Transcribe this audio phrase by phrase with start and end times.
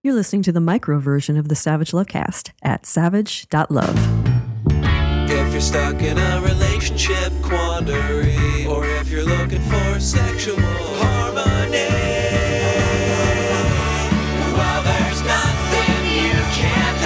[0.00, 3.96] You're listening to the micro version of the Savage Lovecast at savage.love.
[5.28, 11.88] If you're stuck in a relationship quandary, or if you're looking for sexual harmony,
[14.54, 17.02] well, there's nothing you can't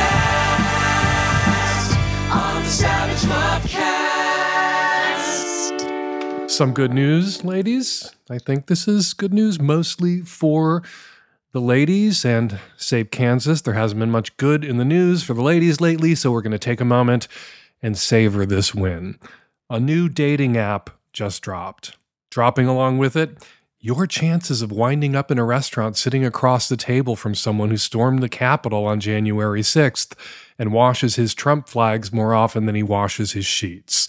[1.17, 1.97] ask
[2.31, 3.23] on the Savage
[6.37, 6.51] Lovecast.
[6.51, 8.15] Some good news, ladies.
[8.29, 10.83] I think this is good news mostly for
[11.53, 13.61] the ladies and save Kansas.
[13.61, 16.53] There hasn't been much good in the news for the ladies lately, so we're going
[16.53, 17.29] to take a moment
[17.83, 19.19] and savor this win.
[19.69, 21.97] A new dating app just dropped.
[22.31, 23.45] Dropping along with it,
[23.81, 27.77] your chances of winding up in a restaurant sitting across the table from someone who
[27.77, 30.15] stormed the Capitol on January 6th
[30.59, 34.09] and washes his Trump flags more often than he washes his sheets.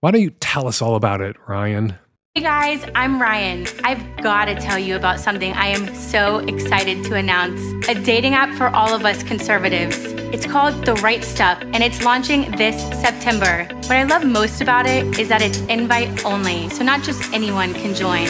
[0.00, 1.94] Why don't you tell us all about it, Ryan?
[2.38, 3.66] Hey guys, I'm Ryan.
[3.82, 8.34] I've got to tell you about something I am so excited to announce a dating
[8.34, 9.98] app for all of us conservatives.
[10.32, 13.64] It's called The Right Stuff, and it's launching this September.
[13.88, 17.74] What I love most about it is that it's invite only, so not just anyone
[17.74, 18.28] can join.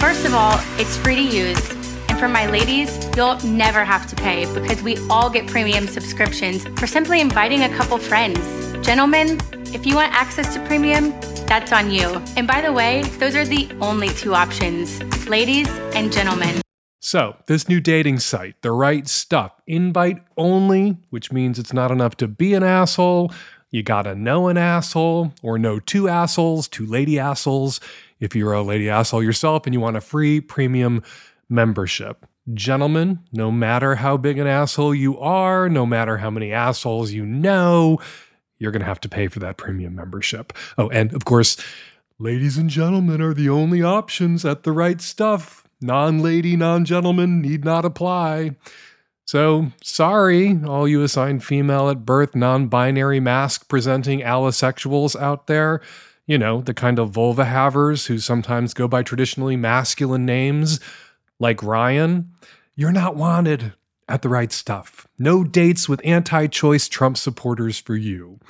[0.00, 1.70] First of all, it's free to use.
[2.08, 6.66] And for my ladies, you'll never have to pay because we all get premium subscriptions
[6.78, 8.40] for simply inviting a couple friends.
[8.86, 9.38] Gentlemen,
[9.72, 11.10] if you want access to premium,
[11.46, 12.22] that's on you.
[12.36, 16.60] And by the way, those are the only two options ladies and gentlemen.
[17.00, 22.16] So, this new dating site, The Right Stuff, invite only, which means it's not enough
[22.18, 23.32] to be an asshole.
[23.70, 27.80] You gotta know an asshole or know two assholes, two lady assholes,
[28.18, 31.02] if you're a lady asshole yourself and you want a free premium
[31.48, 32.26] membership.
[32.52, 37.24] Gentlemen, no matter how big an asshole you are, no matter how many assholes you
[37.24, 37.98] know,
[38.60, 40.52] you're going to have to pay for that premium membership.
[40.78, 41.56] Oh, and of course,
[42.20, 45.64] ladies and gentlemen are the only options at the right stuff.
[45.80, 48.56] Non lady, non gentleman need not apply.
[49.24, 55.80] So, sorry, all you assigned female at birth, non binary masc presenting allosexuals out there.
[56.26, 60.80] You know, the kind of vulva havers who sometimes go by traditionally masculine names,
[61.38, 62.30] like Ryan.
[62.76, 63.72] You're not wanted
[64.10, 65.06] at the right stuff.
[65.18, 68.40] No dates with anti choice Trump supporters for you.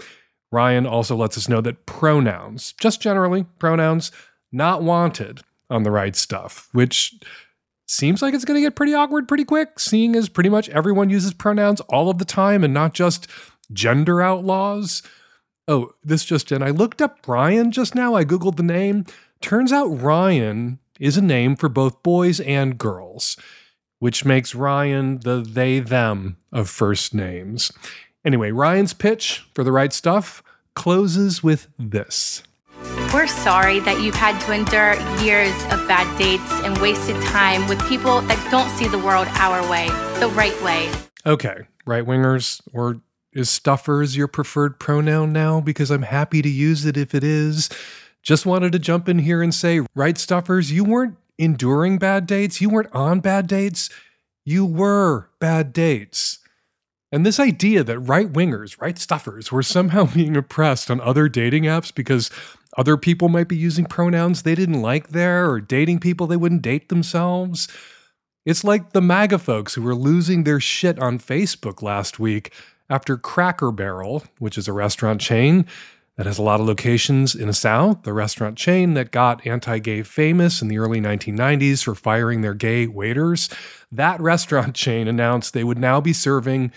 [0.50, 4.10] Ryan also lets us know that pronouns, just generally pronouns,
[4.50, 7.14] not wanted on the right stuff, which
[7.86, 11.10] seems like it's going to get pretty awkward pretty quick, seeing as pretty much everyone
[11.10, 13.28] uses pronouns all of the time and not just
[13.72, 15.02] gender outlaws.
[15.68, 16.62] Oh, this just in.
[16.62, 18.14] I looked up Ryan just now.
[18.14, 19.04] I Googled the name.
[19.40, 23.36] Turns out Ryan is a name for both boys and girls
[24.00, 27.70] which makes Ryan the they them of first names.
[28.24, 30.42] Anyway, Ryan's pitch for the right stuff
[30.74, 32.42] closes with this.
[33.12, 37.80] We're sorry that you've had to endure years of bad dates and wasted time with
[37.88, 39.88] people that don't see the world our way,
[40.18, 40.90] the right way.
[41.26, 43.00] Okay, right wingers, or
[43.32, 45.60] is stuffers your preferred pronoun now?
[45.60, 47.68] Because I'm happy to use it if it is.
[48.22, 52.60] Just wanted to jump in here and say, right stuffers, you weren't enduring bad dates.
[52.60, 53.90] You weren't on bad dates.
[54.44, 56.38] You were bad dates.
[57.12, 61.64] And this idea that right wingers, right stuffers, were somehow being oppressed on other dating
[61.64, 62.30] apps because
[62.76, 66.62] other people might be using pronouns they didn't like there or dating people they wouldn't
[66.62, 67.66] date themselves.
[68.46, 72.52] It's like the MAGA folks who were losing their shit on Facebook last week
[72.88, 75.66] after Cracker Barrel, which is a restaurant chain,
[76.20, 79.78] that has a lot of locations in the South, the restaurant chain that got anti
[79.78, 83.48] gay famous in the early 1990s for firing their gay waiters.
[83.90, 86.72] That restaurant chain announced they would now be serving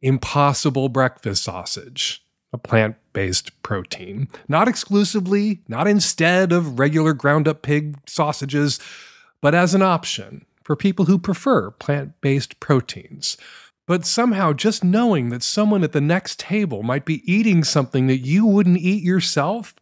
[0.00, 2.24] impossible breakfast sausage,
[2.54, 4.28] a plant based protein.
[4.48, 8.80] Not exclusively, not instead of regular ground up pig sausages,
[9.42, 13.36] but as an option for people who prefer plant based proteins.
[13.86, 18.18] But somehow, just knowing that someone at the next table might be eating something that
[18.18, 19.74] you wouldn't eat yourself,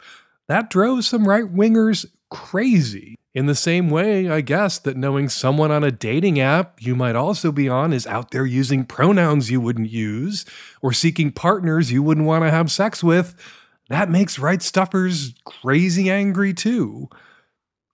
[0.46, 3.16] that drove some right wingers crazy.
[3.32, 7.16] In the same way, I guess, that knowing someone on a dating app you might
[7.16, 10.44] also be on is out there using pronouns you wouldn't use
[10.82, 13.34] or seeking partners you wouldn't want to have sex with,
[13.88, 17.08] that makes right stuffers crazy angry too.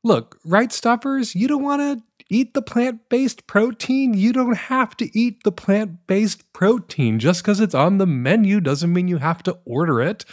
[0.04, 4.14] Look, right stuffers, you don't want to eat the plant based protein.
[4.14, 7.18] You don't have to eat the plant based protein.
[7.18, 10.24] Just because it's on the menu doesn't mean you have to order it.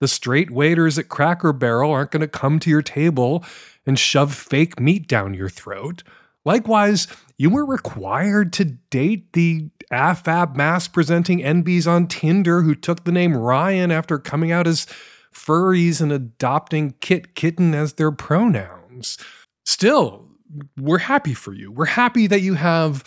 [0.00, 3.44] The straight waiters at Cracker Barrel aren't going to come to your table
[3.84, 6.02] and shove fake meat down your throat.
[6.44, 7.06] Likewise,
[7.36, 13.12] you weren't required to date the AFAB mass presenting NBs on Tinder who took the
[13.12, 14.86] name Ryan after coming out as
[15.34, 19.18] furries and adopting Kit Kitten as their pronouns.
[19.64, 20.29] Still,
[20.76, 21.70] we're happy for you.
[21.70, 23.04] We're happy that you have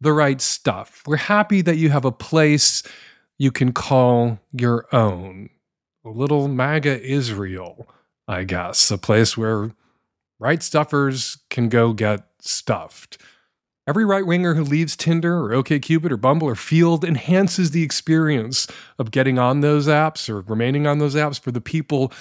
[0.00, 1.02] the right stuff.
[1.06, 2.82] We're happy that you have a place
[3.38, 5.50] you can call your own.
[6.04, 7.88] A little MAGA Israel,
[8.26, 9.72] I guess, a place where
[10.38, 13.18] right stuffers can go get stuffed.
[13.86, 18.66] Every right winger who leaves Tinder or OKCupid or Bumble or Feeld enhances the experience
[18.98, 22.12] of getting on those apps or remaining on those apps for the people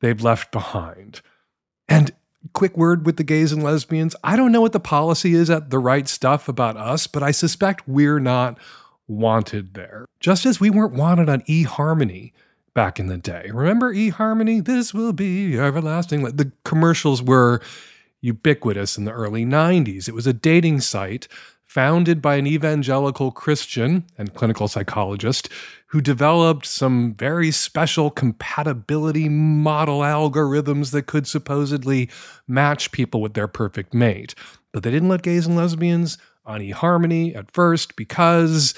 [0.00, 1.20] they've left behind.
[1.88, 2.12] And
[2.52, 5.70] quick word with the gays and lesbians I don't know what the policy is at
[5.70, 8.58] the right stuff about us, but I suspect we're not
[9.08, 10.06] wanted there.
[10.20, 12.32] Just as we weren't wanted on eHarmony
[12.74, 13.50] back in the day.
[13.52, 14.64] Remember eHarmony?
[14.64, 16.22] This will be everlasting.
[16.24, 17.60] The commercials were
[18.20, 20.08] ubiquitous in the early 90s.
[20.08, 21.26] It was a dating site
[21.70, 25.48] founded by an evangelical Christian and clinical psychologist
[25.86, 32.10] who developed some very special compatibility model algorithms that could supposedly
[32.48, 34.34] match people with their perfect mate.
[34.72, 38.74] But they didn't let gays and lesbians on eHarmony at first because,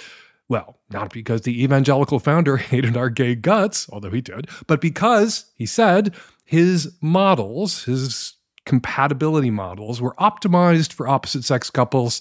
[0.50, 5.46] well, not because the evangelical founder hated our gay guts, although he did, but because,
[5.54, 6.14] he said,
[6.44, 8.34] his models, his
[8.66, 12.20] compatibility models were optimized for opposite sex couples,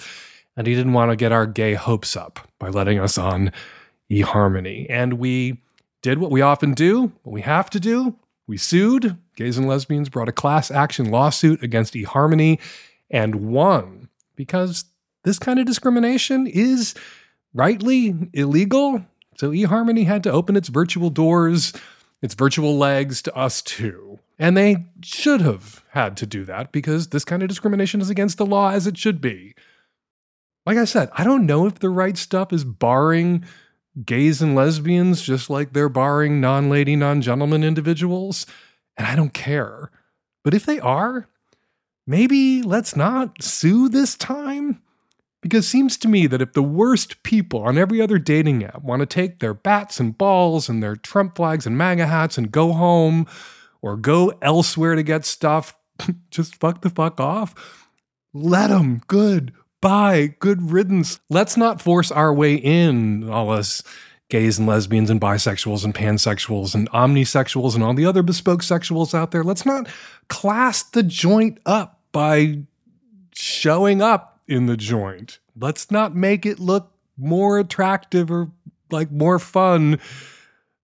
[0.62, 3.52] and he didn't want to get our gay hopes up by letting us on
[4.12, 4.86] eHarmony.
[4.92, 5.60] And we
[6.04, 8.16] did what we often do, what we have to do.
[8.46, 9.18] We sued.
[9.36, 12.60] Gays and lesbians brought a class action lawsuit against eHarmony
[13.10, 14.86] and won because
[15.24, 16.94] this kind of discrimination is
[17.56, 19.04] rightly illegal.
[19.38, 21.74] So eHarmony had to open its virtual doors,
[22.22, 24.20] its virtual legs to us too.
[24.38, 28.38] And they should have had to do that because this kind of discrimination is against
[28.38, 29.56] the law as it should be.
[30.66, 33.46] Like I said, I don't know if the right stuff is barring
[34.06, 38.46] gays and lesbians just like they're barring non lady, non gentleman individuals.
[38.98, 39.90] And I don't care.
[40.44, 41.28] But if they are,
[42.06, 44.82] maybe let's not sue this time.
[45.42, 48.84] Because it seems to me that if the worst people on every other dating app
[48.84, 52.52] want to take their bats and balls and their Trump flags and MAGA hats and
[52.52, 53.26] go home,
[53.82, 55.78] or go elsewhere to get stuff,
[56.32, 57.88] just fuck the fuck off.
[58.34, 59.02] Let them.
[59.08, 59.54] Good.
[59.82, 60.36] Bye.
[60.40, 61.20] Good riddance.
[61.30, 63.84] Let's not force our way in, all us
[64.30, 69.14] gays and lesbians and bisexuals and pansexuals and omnisexuals and all the other bespoke sexuals
[69.14, 69.44] out there.
[69.44, 69.88] Let's not
[70.30, 72.60] class the joint up by
[73.36, 75.40] showing up in the joint.
[75.60, 78.52] Let's not make it look more attractive or
[78.90, 80.00] like more fun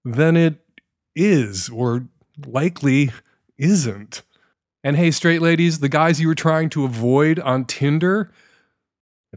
[0.04, 0.56] than it
[1.16, 2.08] is or
[2.46, 3.12] likely
[3.58, 4.24] isn't.
[4.84, 8.32] And hey, straight ladies, the guys you were trying to avoid on Tinder,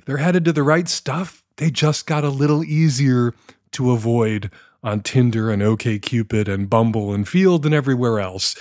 [0.00, 3.34] if they're headed to the right stuff, they just got a little easier
[3.72, 4.50] to avoid
[4.82, 8.56] on Tinder and OKCupid and Bumble and Feeld and everywhere else.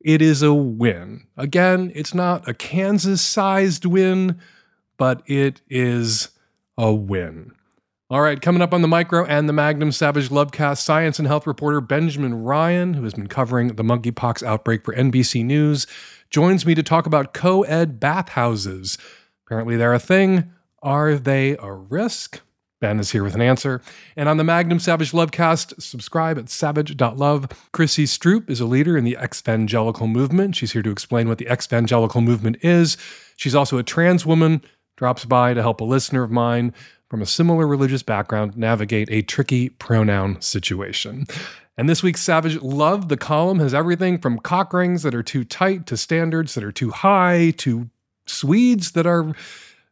[0.00, 1.26] It is a win.
[1.36, 4.40] Again, it's not a Kansas sized win,
[4.96, 6.30] but it is
[6.78, 7.52] a win.
[8.08, 11.46] All right, coming up on the Micro and the Magnum Savage Lovecast, science and health
[11.46, 15.86] reporter Benjamin Ryan, who has been covering the monkeypox outbreak for NBC News,
[16.30, 18.96] joins me to talk about co ed bathhouses.
[19.44, 20.50] Apparently, they're a thing.
[20.82, 22.40] Are they a risk?
[22.80, 23.82] Ben is here with an answer.
[24.16, 27.48] And on the Magnum Savage Lovecast, subscribe at savage.love.
[27.72, 30.54] Chrissy Stroop is a leader in the exvangelical movement.
[30.54, 32.96] She's here to explain what the exvangelical movement is.
[33.36, 34.62] She's also a trans woman,
[34.96, 36.72] drops by to help a listener of mine
[37.08, 41.26] from a similar religious background navigate a tricky pronoun situation.
[41.76, 45.44] And this week's Savage Love, the column has everything from cock rings that are too
[45.44, 47.88] tight to standards that are too high to
[48.26, 49.34] Swedes that are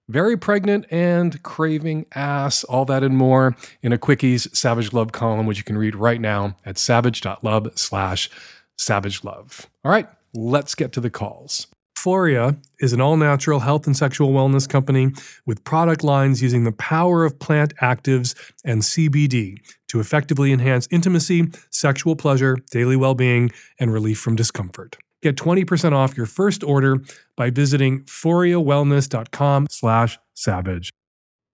[0.08, 5.46] very pregnant and craving ass, all that and more in a Quickies Savage Love column,
[5.46, 8.30] which you can read right now at savage.love slash
[8.78, 9.66] savage love.
[9.84, 11.66] All right, let's get to the calls.
[11.96, 15.10] Foria is an all natural health and sexual wellness company
[15.44, 18.34] with product lines using the power of plant actives
[18.64, 19.56] and CBD
[19.88, 24.98] to effectively enhance intimacy, sexual pleasure, daily well being, and relief from discomfort.
[25.23, 27.02] Get 20% off your first order
[27.37, 30.92] by visiting foriawellness.com slash savage.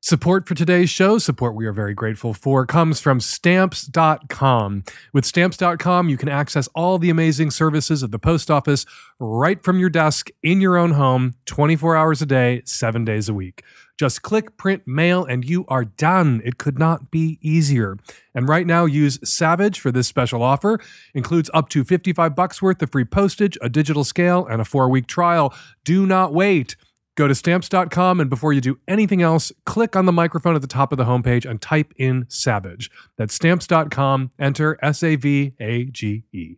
[0.05, 4.83] Support for today's show, support we are very grateful for, comes from stamps.com.
[5.13, 8.85] With stamps.com, you can access all the amazing services of the post office
[9.21, 13.35] right from your desk in your own home, 24 hours a day, seven days a
[13.35, 13.63] week.
[14.03, 16.43] Just click, print, mail, and you are done.
[16.45, 17.97] It could not be easier.
[18.35, 20.81] And right now, use Savage for this special offer.
[21.15, 25.07] Includes up to 55 bucks worth of free postage, a digital scale, and a four-week
[25.07, 25.55] trial.
[25.85, 26.75] Do not wait.
[27.15, 30.67] Go to stamps.com and before you do anything else, click on the microphone at the
[30.67, 32.91] top of the homepage and type in Savage.
[33.17, 34.33] That's stamps.com.
[34.37, 36.57] Enter S A V A G E.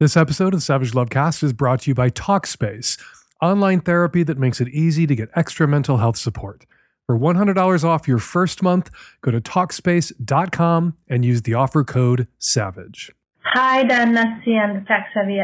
[0.00, 3.00] This episode of the Savage Lovecast is brought to you by Talkspace,
[3.40, 6.66] online therapy that makes it easy to get extra mental health support.
[7.06, 8.90] For $100 off your first month,
[9.22, 13.10] go to Talkspace.com and use the offer code SAVAGE.
[13.44, 15.40] Hi, Dan Nancy and Tech Savvy.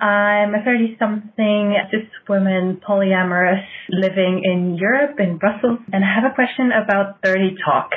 [0.00, 6.30] I'm a 30 something cis woman polyamorous living in Europe, in Brussels, and I have
[6.30, 7.90] a question about dirty talk.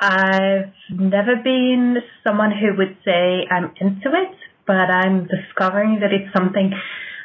[0.00, 4.34] I've never been someone who would say I'm into it,
[4.66, 6.72] but I'm discovering that it's something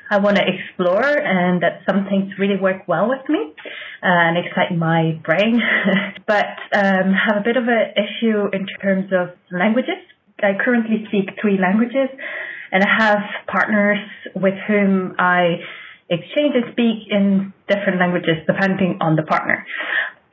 [0.09, 3.53] I want to explore and that some things really work well with me
[4.01, 5.59] and excite my brain,
[6.27, 9.97] but um, have a bit of an issue in terms of languages.
[10.41, 12.09] I currently speak three languages
[12.71, 13.99] and I have partners
[14.35, 15.57] with whom I
[16.09, 19.65] exchange and speak in different languages depending on the partner.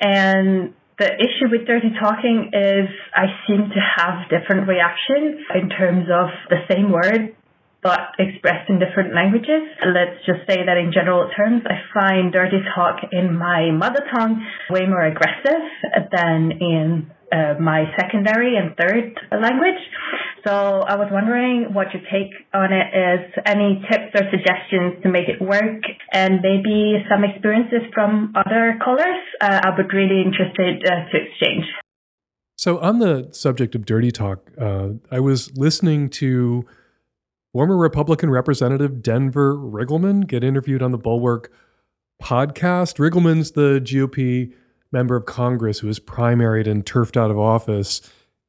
[0.01, 6.07] And the issue with dirty talking is I seem to have different reactions in terms
[6.13, 7.35] of the same word
[7.83, 9.67] but expressed in different languages.
[9.85, 14.41] Let's just say that in general terms, I find dirty talk in my mother tongue
[14.71, 15.67] way more aggressive
[16.13, 19.83] than in uh, my secondary and third language.
[20.47, 20.53] So
[20.87, 25.29] I was wondering what your take on it is, any tips or suggestions to make
[25.29, 29.23] it work, and maybe some experiences from other callers.
[29.41, 31.65] Uh, I would really interested uh, to exchange.
[32.57, 36.65] So on the subject of dirty talk, uh, I was listening to
[37.53, 41.53] former Republican Representative Denver Riggleman get interviewed on the Bulwark
[42.23, 42.99] podcast.
[42.99, 44.53] Riggleman's the GOP
[44.91, 48.01] member of Congress who was primaried and turfed out of office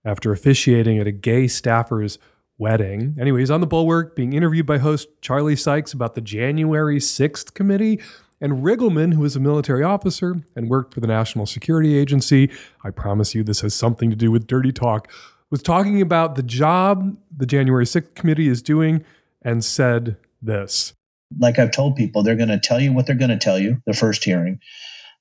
[0.06, 2.18] after officiating at a gay staffer's
[2.58, 3.16] wedding.
[3.20, 7.54] Anyway, he's on the Bulwark being interviewed by host Charlie Sykes about the January 6th
[7.54, 8.00] committee.
[8.40, 12.52] And Riggleman, who is a military officer and worked for the National Security Agency,
[12.84, 15.10] I promise you this has something to do with dirty talk,
[15.54, 19.06] was talking about the job the January 6th committee is doing
[19.44, 20.94] and said this.
[21.38, 23.80] Like I've told people, they're going to tell you what they're going to tell you,
[23.86, 24.60] the first hearing.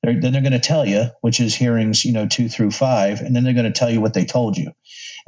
[0.02, 3.20] They're, then they're going to tell you, which is hearings, you know, two through five,
[3.20, 4.72] and then they're going to tell you what they told you.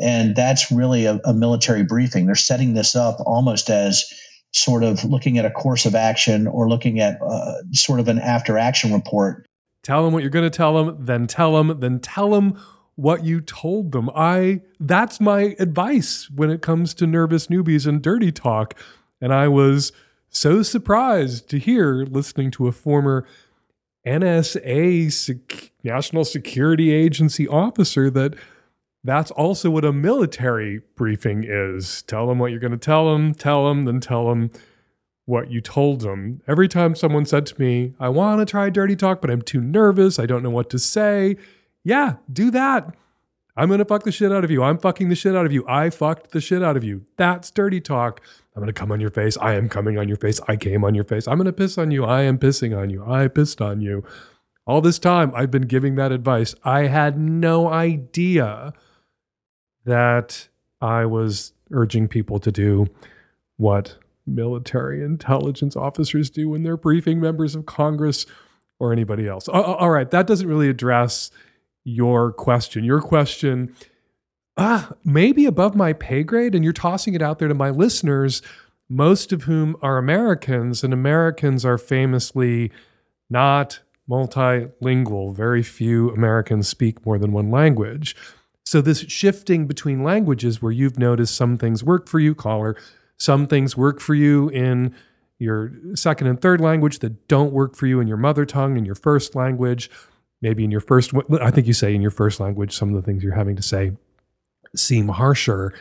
[0.00, 2.24] And that's really a, a military briefing.
[2.24, 4.06] They're setting this up almost as
[4.54, 8.20] sort of looking at a course of action or looking at uh, sort of an
[8.20, 9.46] after action report.
[9.82, 12.58] Tell them what you're going to tell them, then tell them, then tell them
[12.96, 14.10] what you told them.
[14.14, 18.74] I that's my advice when it comes to nervous newbies and dirty talk.
[19.20, 19.92] And I was
[20.28, 23.26] so surprised to hear listening to a former
[24.06, 28.34] NSA Sec- National Security Agency officer that
[29.02, 32.02] that's also what a military briefing is.
[32.02, 34.50] Tell them what you're going to tell them, tell them, then tell them
[35.26, 36.42] what you told them.
[36.46, 39.60] Every time someone said to me, I want to try dirty talk, but I'm too
[39.60, 41.36] nervous, I don't know what to say
[41.84, 42.94] yeah, do that.
[43.56, 44.62] I'm going to fuck the shit out of you.
[44.62, 45.64] I'm fucking the shit out of you.
[45.68, 47.06] I fucked the shit out of you.
[47.16, 48.20] That's dirty talk.
[48.56, 49.36] I'm going to come on your face.
[49.40, 50.40] I am coming on your face.
[50.48, 51.28] I came on your face.
[51.28, 52.04] I'm going to piss on you.
[52.04, 53.04] I am pissing on you.
[53.04, 54.04] I pissed on you.
[54.66, 56.54] All this time, I've been giving that advice.
[56.64, 58.72] I had no idea
[59.84, 60.48] that
[60.80, 62.86] I was urging people to do
[63.56, 68.26] what military intelligence officers do when they're briefing members of Congress
[68.78, 69.48] or anybody else.
[69.48, 71.30] Uh, uh, all right, that doesn't really address
[71.84, 72.84] your question.
[72.84, 73.74] Your question,
[74.56, 78.42] ah, maybe above my pay grade, and you're tossing it out there to my listeners,
[78.88, 82.72] most of whom are Americans, and Americans are famously
[83.30, 85.34] not multilingual.
[85.34, 88.16] Very few Americans speak more than one language.
[88.66, 92.76] So, this shifting between languages where you've noticed some things work for you, caller,
[93.18, 94.94] some things work for you in
[95.38, 98.86] your second and third language that don't work for you in your mother tongue and
[98.86, 99.90] your first language
[100.44, 103.02] maybe in your first i think you say in your first language some of the
[103.02, 103.90] things you're having to say
[104.76, 105.74] seem harsher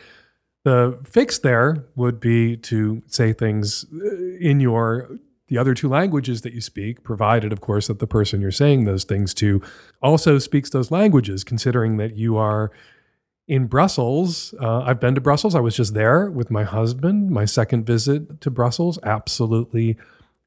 [0.64, 5.08] the fix there would be to say things uh, in your
[5.48, 8.84] the other two languages that you speak provided of course that the person you're saying
[8.84, 9.62] those things to
[10.02, 12.72] also speaks those languages considering that you are
[13.46, 14.54] in Brussels.
[14.58, 15.54] Uh, I've been to Brussels.
[15.54, 18.98] I was just there with my husband, my second visit to Brussels.
[19.02, 19.98] Absolutely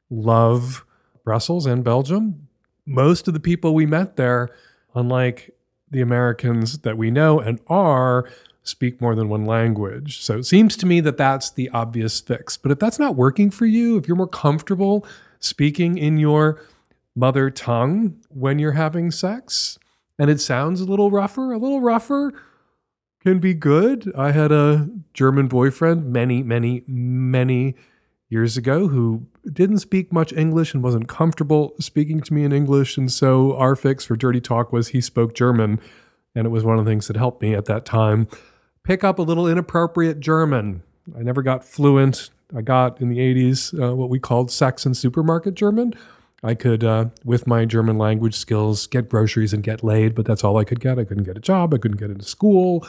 [0.09, 0.83] love
[1.23, 2.46] Brussels and Belgium
[2.87, 4.49] most of the people we met there,
[4.95, 5.53] unlike
[5.91, 8.27] the Americans that we know and are,
[8.63, 10.21] speak more than one language.
[10.21, 12.57] So it seems to me that that's the obvious fix.
[12.57, 15.05] But if that's not working for you, if you're more comfortable
[15.39, 16.61] speaking in your
[17.15, 19.79] mother tongue when you're having sex
[20.19, 22.33] and it sounds a little rougher, a little rougher
[23.21, 24.11] can be good.
[24.15, 27.75] I had a German boyfriend many, many, many
[28.29, 32.97] years ago who didn't speak much English and wasn't comfortable speaking to me in English.
[32.97, 35.79] And so our fix for Dirty Talk was he spoke German.
[36.35, 38.27] And it was one of the things that helped me at that time
[38.83, 40.83] pick up a little inappropriate German.
[41.17, 42.29] I never got fluent.
[42.55, 45.93] I got in the 80s uh, what we called sex and supermarket German.
[46.43, 50.43] I could, uh, with my German language skills, get groceries and get laid, but that's
[50.43, 50.99] all I could get.
[50.99, 51.73] I couldn't get a job.
[51.73, 52.87] I couldn't get into school.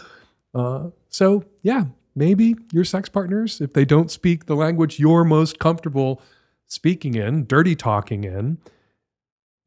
[0.55, 1.87] Uh, so, yeah,
[2.19, 6.21] maybe your sex partners, if they don't speak the language you're most comfortable
[6.67, 8.59] speaking in, dirty talking in,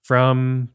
[0.04, 0.70] from,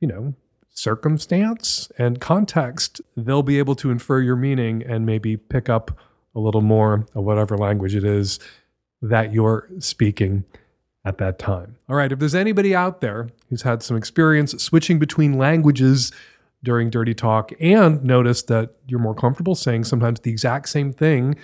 [0.00, 0.34] you know,
[0.70, 5.98] circumstance and context, they'll be able to infer your meaning and maybe pick up
[6.34, 8.38] a little more of whatever language it is
[9.02, 10.44] that you're speaking
[11.04, 11.76] at that time.
[11.88, 16.12] All right, if there's anybody out there who's had some experience switching between languages
[16.62, 21.36] during dirty talk and notice that you're more comfortable saying sometimes the exact same thing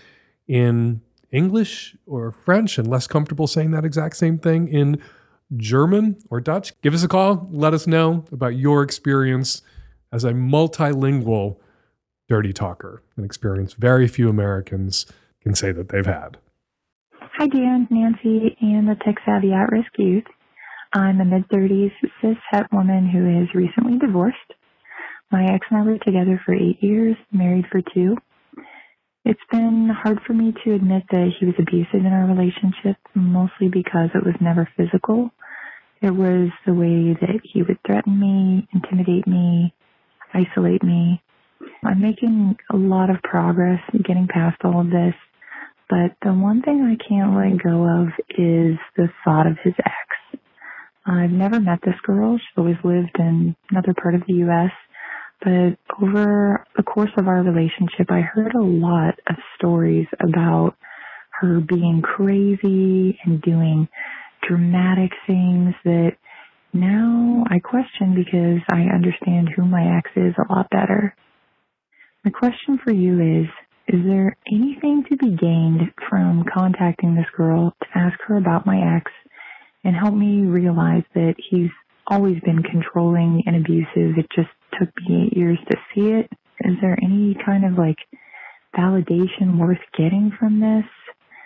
[0.48, 5.00] in English or French and less comfortable saying that exact same thing in
[5.56, 7.48] German or Dutch, give us a call.
[7.50, 9.62] Let us know about your experience
[10.12, 11.56] as a multilingual
[12.28, 15.06] dirty talker, an experience very few Americans
[15.42, 16.38] can say that they've had.
[17.36, 20.24] Hi, Dan, Nancy, and the Tech Savvy At Risk Youth.
[20.92, 21.90] I'm a mid 30s
[22.20, 24.54] cis het woman who is recently divorced.
[25.30, 28.16] My ex and I were together for eight years, married for two.
[29.24, 33.68] It's been hard for me to admit that he was abusive in our relationship, mostly
[33.68, 35.30] because it was never physical.
[36.02, 39.74] It was the way that he would threaten me, intimidate me,
[40.34, 41.22] isolate me.
[41.82, 45.14] I'm making a lot of progress getting past all of this,
[45.88, 50.40] but the one thing I can't let go of is the thought of his ex.
[51.06, 52.36] I've never met this girl.
[52.36, 54.70] She's always lived in another part of the U.S.
[55.44, 60.74] But over the course of our relationship, I heard a lot of stories about
[61.40, 63.88] her being crazy and doing
[64.48, 66.12] dramatic things that
[66.72, 71.14] now I question because I understand who my ex is a lot better.
[72.24, 73.46] My question for you is,
[73.86, 78.96] is there anything to be gained from contacting this girl to ask her about my
[78.96, 79.10] ex
[79.84, 81.70] and help me realize that he's
[82.06, 84.18] always been controlling and abusive.
[84.18, 86.30] It just took me eight years to see it.
[86.60, 87.98] Is there any kind of like
[88.76, 90.84] validation worth getting from this?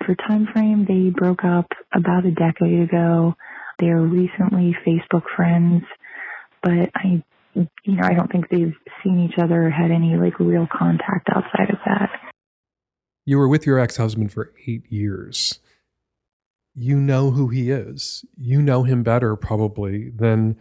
[0.06, 3.34] For time frame, they broke up about a decade ago.
[3.78, 5.82] They're recently Facebook friends,
[6.62, 7.22] but I,
[7.54, 11.28] you know, I don't think they've seen each other or had any like real contact
[11.34, 12.10] outside of that.
[13.24, 15.60] You were with your ex husband for eight years
[16.78, 18.24] you know who he is.
[18.36, 20.56] You know him better probably than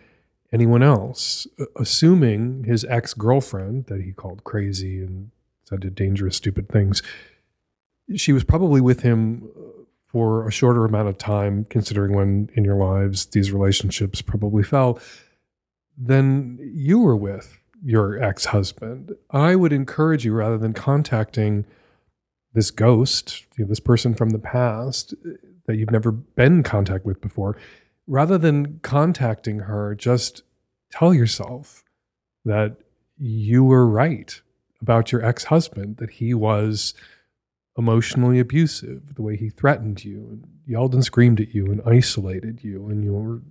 [0.52, 5.32] anyone else, assuming his ex girlfriend that he called crazy and
[5.64, 7.04] said did dangerous, stupid things.
[8.16, 12.64] She was probably with him uh, for a shorter amount of time, considering when in
[12.64, 15.00] your lives these relationships probably fell,
[15.98, 19.12] than you were with your ex husband.
[19.32, 21.66] I would encourage you rather than contacting
[22.54, 25.14] this ghost, you know, this person from the past,
[25.66, 27.58] that you've never been in contact with before,
[28.08, 30.44] rather than contacting her, just
[30.90, 31.84] tell yourself
[32.46, 32.78] that
[33.18, 34.42] you were right
[34.82, 36.94] about your ex husband, that he was
[37.78, 42.64] emotionally abusive, the way he threatened you and yelled and screamed at you and isolated
[42.64, 43.42] you, and you were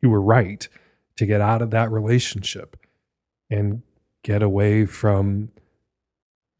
[0.00, 0.68] you were right
[1.16, 2.76] to get out of that relationship
[3.50, 3.82] and
[4.22, 5.50] get away from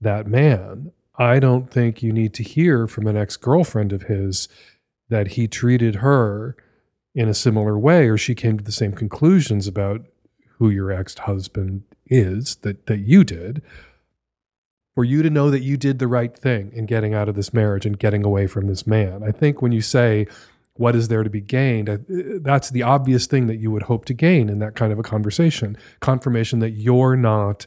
[0.01, 0.93] that man.
[1.17, 4.49] I don't think you need to hear from an ex girlfriend of his
[5.09, 6.57] that he treated her
[7.21, 10.07] in a similar way, or she came to the same conclusions about
[10.57, 13.61] who your ex husband is that, that you did,
[14.95, 17.53] for you to know that you did the right thing in getting out of this
[17.53, 19.23] marriage and getting away from this man.
[19.23, 20.29] I think when you say,
[20.75, 22.07] what is there to be gained?
[22.09, 25.03] That's the obvious thing that you would hope to gain in that kind of a
[25.03, 27.67] conversation confirmation that you're not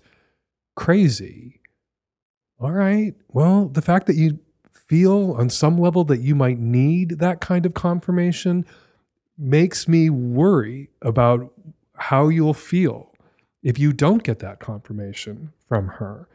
[0.75, 1.61] crazy.
[2.59, 3.13] All right.
[3.27, 4.39] Well, the fact that you
[4.87, 8.65] feel on some level that you might need that kind of confirmation
[9.37, 11.51] makes me worry about
[11.95, 13.11] how you'll feel
[13.61, 16.27] if you don't get that confirmation from her.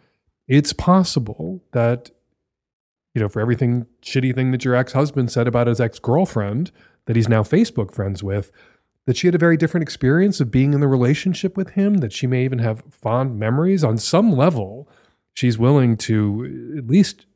[0.47, 2.11] It's possible that,
[3.15, 6.73] you know, for everything shitty thing that your ex husband said about his ex girlfriend
[7.05, 8.51] that he's now Facebook friends with,
[9.07, 12.13] that she had a very different experience of being in the relationship with him, that
[12.13, 14.89] she may even have fond memories on some level.
[15.33, 17.27] She's willing to at least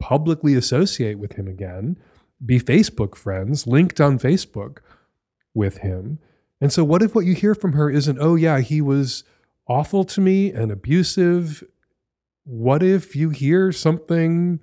[0.00, 1.96] publicly associate with him again,
[2.44, 4.78] be Facebook friends, linked on Facebook
[5.54, 6.18] with him.
[6.60, 9.24] And so, what if what you hear from her isn't, oh, yeah, he was
[9.68, 11.62] awful to me and abusive?
[12.44, 14.60] What if you hear something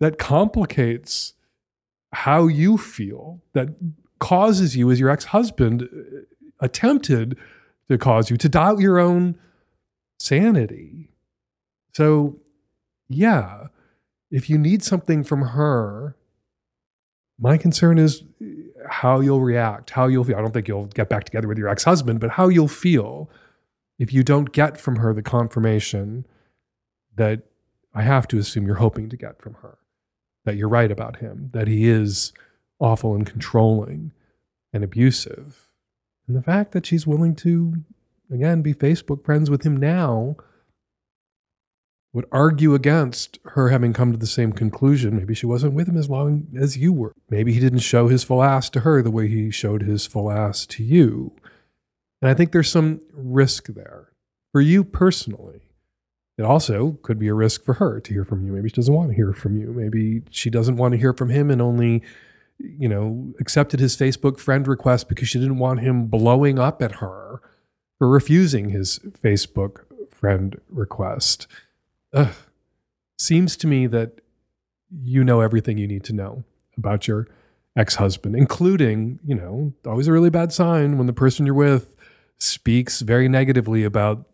[0.00, 1.34] that complicates
[2.12, 3.68] how you feel, that
[4.20, 6.20] causes you, as your ex husband uh,
[6.60, 7.36] attempted
[7.88, 9.38] to cause you, to doubt your own
[10.18, 11.10] sanity?
[11.92, 12.38] So,
[13.08, 13.68] yeah,
[14.30, 16.16] if you need something from her,
[17.38, 18.22] my concern is
[18.88, 20.36] how you'll react, how you'll feel.
[20.36, 23.30] I don't think you'll get back together with your ex husband, but how you'll feel
[23.98, 26.26] if you don't get from her the confirmation
[27.16, 27.42] that
[27.94, 29.78] I have to assume you're hoping to get from her,
[30.44, 32.32] that you're right about him, that he is
[32.80, 34.12] awful and controlling
[34.72, 35.68] and abusive.
[36.26, 37.84] And the fact that she's willing to,
[38.30, 40.36] again, be Facebook friends with him now
[42.14, 45.16] would argue against her having come to the same conclusion.
[45.16, 47.12] Maybe she wasn't with him as long as you were.
[47.28, 50.30] Maybe he didn't show his full ass to her the way he showed his full
[50.30, 51.32] ass to you.
[52.22, 54.12] And I think there's some risk there
[54.52, 55.62] for you personally.
[56.38, 58.52] It also could be a risk for her to hear from you.
[58.52, 59.72] Maybe she doesn't want to hear from you.
[59.72, 62.00] Maybe she doesn't want to hear from him and only,
[62.58, 66.96] you know, accepted his Facebook friend request because she didn't want him blowing up at
[66.96, 67.40] her
[67.98, 69.80] for refusing his Facebook
[70.12, 71.48] friend request
[72.14, 72.34] ugh,
[73.18, 74.20] seems to me that
[75.02, 76.44] you know everything you need to know
[76.78, 77.26] about your
[77.76, 81.96] ex-husband, including, you know, always a really bad sign when the person you're with
[82.38, 84.26] speaks very negatively about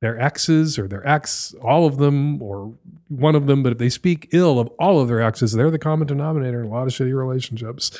[0.00, 2.74] their exes or their ex, all of them or
[3.08, 5.78] one of them, but if they speak ill of all of their exes, they're the
[5.78, 7.96] common denominator in a lot of shitty relationships.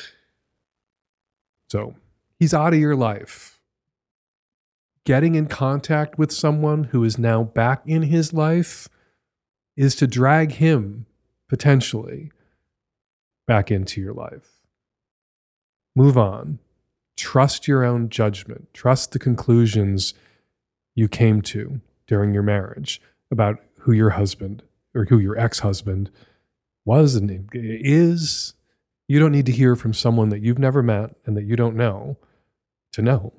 [1.68, 1.94] So
[2.38, 3.51] he's out of your life
[5.04, 8.88] getting in contact with someone who is now back in his life
[9.76, 11.06] is to drag him
[11.48, 12.30] potentially
[13.46, 14.60] back into your life.
[15.94, 16.58] Move on.
[17.16, 18.68] Trust your own judgment.
[18.72, 20.14] Trust the conclusions
[20.94, 24.62] you came to during your marriage about who your husband
[24.94, 26.10] or who your ex husband
[26.84, 28.54] was and is.
[29.08, 31.76] You don't need to hear from someone that you've never met and that you don't
[31.76, 32.16] know
[32.92, 33.32] to know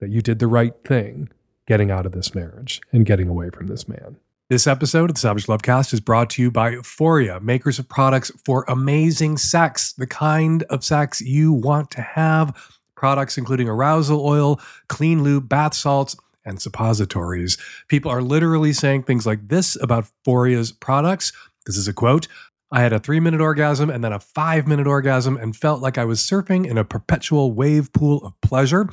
[0.00, 1.30] that you did the right thing
[1.66, 4.16] getting out of this marriage and getting away from this man.
[4.48, 8.32] This episode of the Savage Lovecast is brought to you by Foria, makers of products
[8.44, 12.56] for amazing sex, the kind of sex you want to have.
[12.96, 17.56] Products including arousal oil, clean lube, bath salts, and suppositories.
[17.86, 21.32] People are literally saying things like this about Foria's products.
[21.66, 22.26] This is a quote
[22.72, 25.98] I had a three minute orgasm and then a five minute orgasm and felt like
[25.98, 28.88] I was surfing in a perpetual wave pool of pleasure.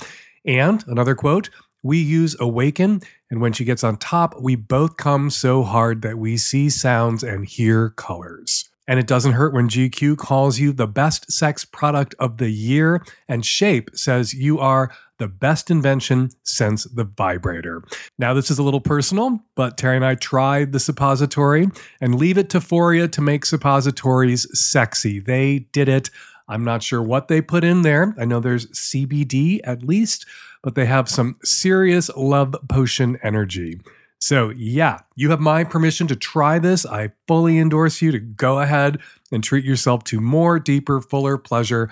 [0.48, 1.50] And another quote,
[1.84, 6.18] we use Awaken, and when she gets on top, we both come so hard that
[6.18, 8.70] we see sounds and hear colors.
[8.88, 13.06] And it doesn't hurt when GQ calls you the best sex product of the year,
[13.28, 17.84] and Shape says you are the best invention since the vibrator.
[18.18, 21.68] Now, this is a little personal, but Terry and I tried the suppository
[22.00, 25.20] and leave it to Foria to make suppositories sexy.
[25.20, 26.10] They did it.
[26.48, 28.16] I'm not sure what they put in there.
[28.20, 30.26] I know there's CBD at least,
[30.64, 33.80] but they have some serious love potion energy.
[34.20, 36.86] So, yeah, you have my permission to try this.
[36.86, 39.00] I fully endorse you to go ahead
[39.32, 41.92] and treat yourself to more, deeper, fuller pleasure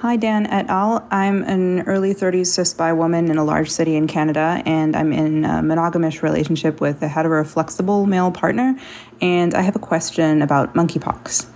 [0.00, 1.08] Hi, Dan et al.
[1.10, 5.10] I'm an early 30s cis bi woman in a large city in Canada, and I'm
[5.10, 8.78] in a monogamous relationship with a hetero flexible male partner.
[9.22, 11.46] And I have a question about monkeypox.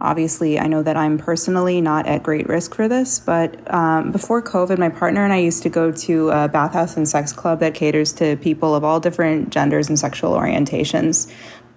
[0.00, 4.42] Obviously, I know that I'm personally not at great risk for this, but um, before
[4.42, 7.74] COVID, my partner and I used to go to a bathhouse and sex club that
[7.74, 11.30] caters to people of all different genders and sexual orientations.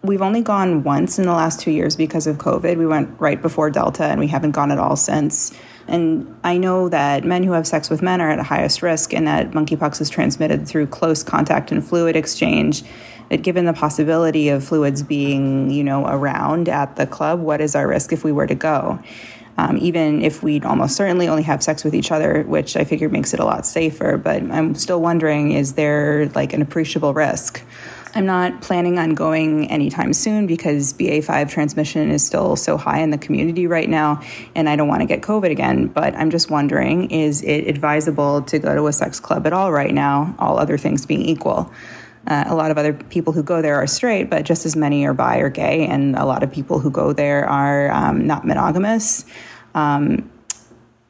[0.05, 2.77] We've only gone once in the last two years because of COVID.
[2.77, 5.51] We went right before Delta and we haven't gone at all since.
[5.87, 9.27] And I know that men who have sex with men are at highest risk and
[9.27, 12.83] that monkeypox is transmitted through close contact and fluid exchange.
[13.29, 17.75] But given the possibility of fluids being, you know, around at the club, what is
[17.75, 18.99] our risk if we were to go?
[19.57, 23.09] Um, even if we'd almost certainly only have sex with each other, which I figure
[23.09, 24.17] makes it a lot safer.
[24.17, 27.63] But I'm still wondering is there like an appreciable risk?
[28.15, 33.09] I'm not planning on going anytime soon because BA5 transmission is still so high in
[33.09, 34.21] the community right now,
[34.55, 35.87] and I don't want to get COVID again.
[35.87, 39.73] But I'm just wondering is it advisable to go to a sex club at all
[39.73, 41.73] right now, all other things being equal?
[42.25, 45.05] Uh, a lot of other people who go there are straight, but just as many
[45.05, 48.47] are bi or gay, and a lot of people who go there are um, not
[48.47, 49.25] monogamous.
[49.73, 50.31] Um,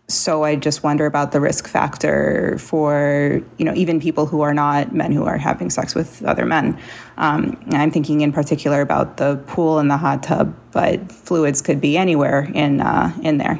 [0.07, 4.53] so I just wonder about the risk factor for you know even people who are
[4.53, 6.79] not men who are having sex with other men.
[7.17, 11.81] Um, I'm thinking in particular about the pool and the hot tub, but fluids could
[11.81, 13.59] be anywhere in uh, in there.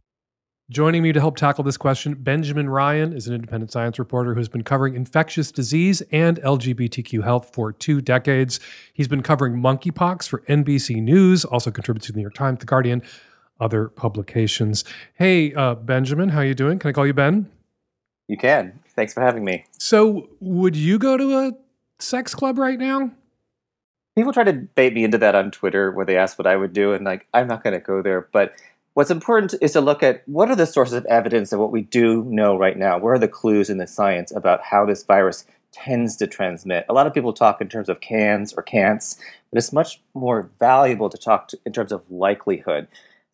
[0.72, 4.50] Joining me to help tackle this question, Benjamin Ryan is an independent science reporter who's
[4.50, 8.60] been covering infectious disease and LGBTQ health for two decades.
[8.92, 12.66] He's been covering monkeypox for NBC News, also contributes to the New York Times, The
[12.66, 13.04] Guardian,
[13.60, 14.84] other publications.
[15.16, 16.80] Hey, uh, Benjamin, how are you doing?
[16.80, 17.50] Can I call you Ben?
[18.28, 18.80] You can.
[18.96, 19.66] Thanks for having me.
[19.78, 21.52] So, would you go to a
[22.00, 23.12] sex club right now?
[24.16, 26.74] People try to bait me into that on Twitter where they ask what I would
[26.74, 28.28] do, and like, I'm not going to go there.
[28.32, 28.54] But
[28.94, 31.82] what's important is to look at what are the sources of evidence of what we
[31.82, 32.98] do know right now?
[32.98, 36.86] Where are the clues in the science about how this virus tends to transmit?
[36.88, 39.18] A lot of people talk in terms of cans or can'ts,
[39.52, 42.88] but it's much more valuable to talk to, in terms of likelihood.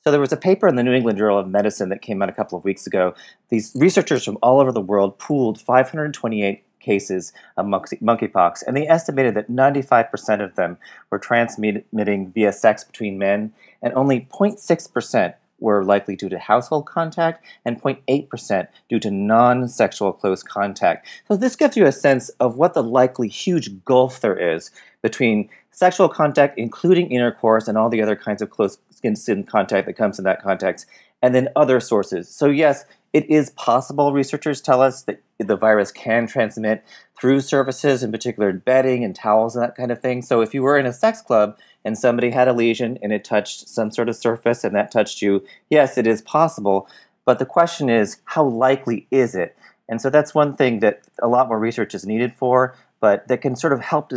[0.04, 2.30] So there was a paper in the New England Journal of Medicine that came out
[2.30, 3.14] a couple of weeks ago.
[3.50, 8.88] These researchers from all over the world pooled 528 cases of monkey, monkeypox, and they
[8.88, 10.78] estimated that 95% of them
[11.12, 17.46] were transmitting via sex between men, and only 0.6% were likely due to household contact,
[17.64, 21.08] and 0.8% due to non sexual close contact.
[21.28, 24.72] So, this gives you a sense of what the likely huge gulf there is
[25.04, 28.80] between sexual contact, including intercourse and all the other kinds of close
[29.16, 30.86] skin contact that comes in that context,
[31.22, 32.30] and then other sources.
[32.30, 36.84] So, yes, it is possible, researchers tell us, that the virus can transmit
[37.20, 40.22] through surfaces, in particular bedding and towels and that kind of thing.
[40.22, 43.24] So, if you were in a sex club and somebody had a lesion and it
[43.24, 46.88] touched some sort of surface and that touched you, yes, it is possible.
[47.26, 49.56] But the question is, how likely is it?
[49.88, 53.42] And so that's one thing that a lot more research is needed for, but that
[53.42, 54.10] can sort of help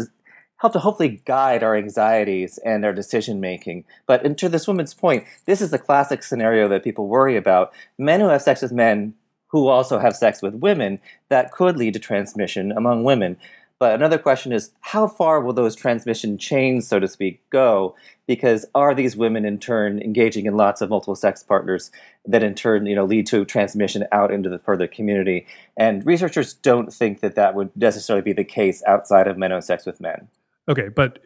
[0.58, 3.84] help to hopefully guide our anxieties and our decision making.
[4.06, 7.72] But to this woman's point, this is the classic scenario that people worry about.
[7.98, 9.14] Men who have sex with men
[9.54, 13.36] who also have sex with women, that could lead to transmission among women.
[13.78, 17.94] But another question is how far will those transmission chains, so to speak, go?
[18.26, 21.92] Because are these women in turn engaging in lots of multiple sex partners
[22.26, 25.46] that in turn you know, lead to transmission out into the further community?
[25.76, 29.56] And researchers don't think that that would necessarily be the case outside of men who
[29.56, 30.26] have sex with men.
[30.68, 31.18] Okay, but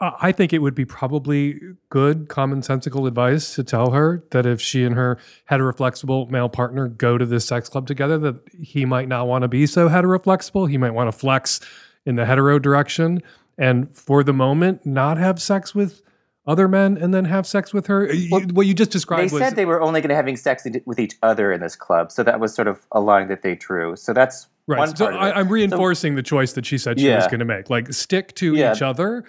[0.00, 4.84] I think it would be probably good, commonsensical advice to tell her that if she
[4.84, 5.18] and her
[5.50, 9.48] heteroflexible male partner go to this sex club together, that he might not want to
[9.48, 10.68] be so heteroflexible.
[10.70, 11.60] He might want to flex
[12.04, 13.22] in the hetero direction,
[13.58, 16.02] and for the moment, not have sex with
[16.46, 18.08] other men and then have sex with her.
[18.08, 19.30] Uh, well, what you just described.
[19.30, 21.76] They was, said they were only going to having sex with each other in this
[21.76, 23.94] club, so that was sort of a line that they drew.
[23.96, 24.98] So that's Right.
[24.98, 27.16] so I, am reinforcing so, the choice that she said she yeah.
[27.16, 27.70] was going to make.
[27.70, 28.72] Like stick to yeah.
[28.72, 29.24] each other.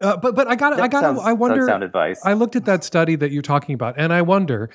[0.00, 1.66] Uh, but but I got I got I wonder.
[1.66, 2.20] Sound advice.
[2.24, 4.70] I looked at that study that you're talking about, and I wonder.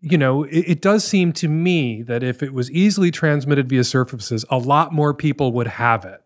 [0.00, 3.84] You know, it, it does seem to me that if it was easily transmitted via
[3.84, 6.20] surfaces, a lot more people would have it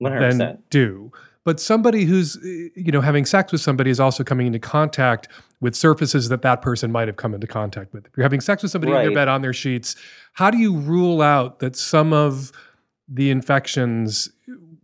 [0.00, 0.38] 100%.
[0.38, 1.10] than do.
[1.44, 5.28] But somebody who's you know having sex with somebody is also coming into contact
[5.60, 8.06] with surfaces that that person might have come into contact with.
[8.06, 9.00] If you're having sex with somebody right.
[9.00, 9.94] in your bed on their sheets,
[10.32, 12.50] how do you rule out that some of
[13.08, 14.30] the infections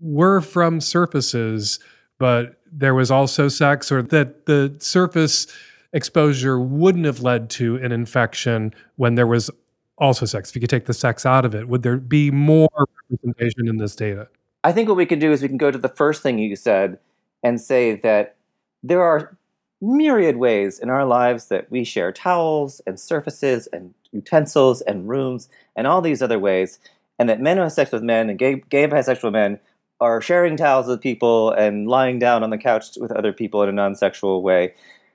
[0.01, 1.79] were from surfaces,
[2.19, 5.47] but there was also sex, or that the surface
[5.93, 9.51] exposure wouldn't have led to an infection when there was
[9.97, 10.51] also sex?
[10.51, 12.69] If you could take the sex out of it, would there be more
[13.11, 14.29] representation in this data?
[14.62, 16.57] I think what we can do is we can go to the first thing you
[16.57, 16.99] said
[17.43, 18.37] and say that
[18.83, 19.39] there are
[19.81, 25.49] myriad ways in our lives that we share towels and surfaces and utensils and rooms
[25.77, 26.79] and all these other ways,
[27.19, 29.59] and that men who have sex with men and gay, gay bisexual men
[30.01, 33.69] are sharing towels with people and lying down on the couch with other people in
[33.69, 34.75] a non-sexual way.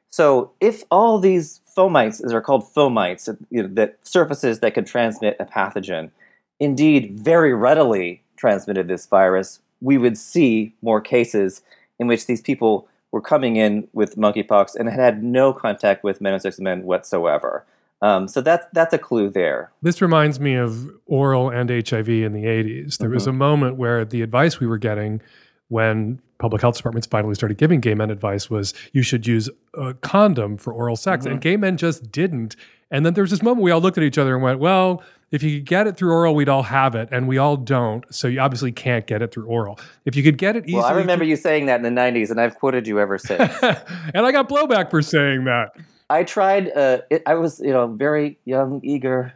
[0.10, 4.84] So if all these fomites, as are called fomites, you know, that surfaces that can
[4.84, 6.12] transmit a pathogen,
[6.60, 11.62] indeed very readily transmitted this virus, we would see more cases
[12.00, 16.22] in which these people were coming in with monkeypox and had had no contact with
[16.22, 17.66] men and men whatsoever.
[18.02, 19.72] Um, so that's that's a clue there.
[19.82, 22.98] This reminds me of oral and HIV in the 80s.
[22.98, 23.14] There mm-hmm.
[23.14, 25.22] was a moment where the advice we were getting
[25.68, 29.94] when public health departments finally started giving gay men advice was you should use a
[29.96, 31.34] condom for oral sex, mm-hmm.
[31.34, 32.56] and gay men just didn't.
[32.90, 35.04] And then there was this moment we all looked at each other and went, "Well,
[35.32, 38.04] if you could get it through oral, we'd all have it, and we all don't.
[38.14, 39.80] So you obviously can't get it through oral.
[40.06, 42.30] If you could get it easily, well, I remember you saying that in the '90s,
[42.30, 43.54] and I've quoted you ever since.
[43.62, 45.76] and I got blowback for saying that.
[46.10, 46.72] I tried.
[46.76, 49.34] Uh, it, I was, you know, very young, eager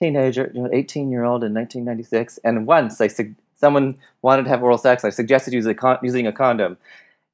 [0.00, 4.48] teenager, you know, 18 year old in 1996, and once I su- someone wanted to
[4.48, 6.78] have oral sex, I suggested using a, con- using a condom.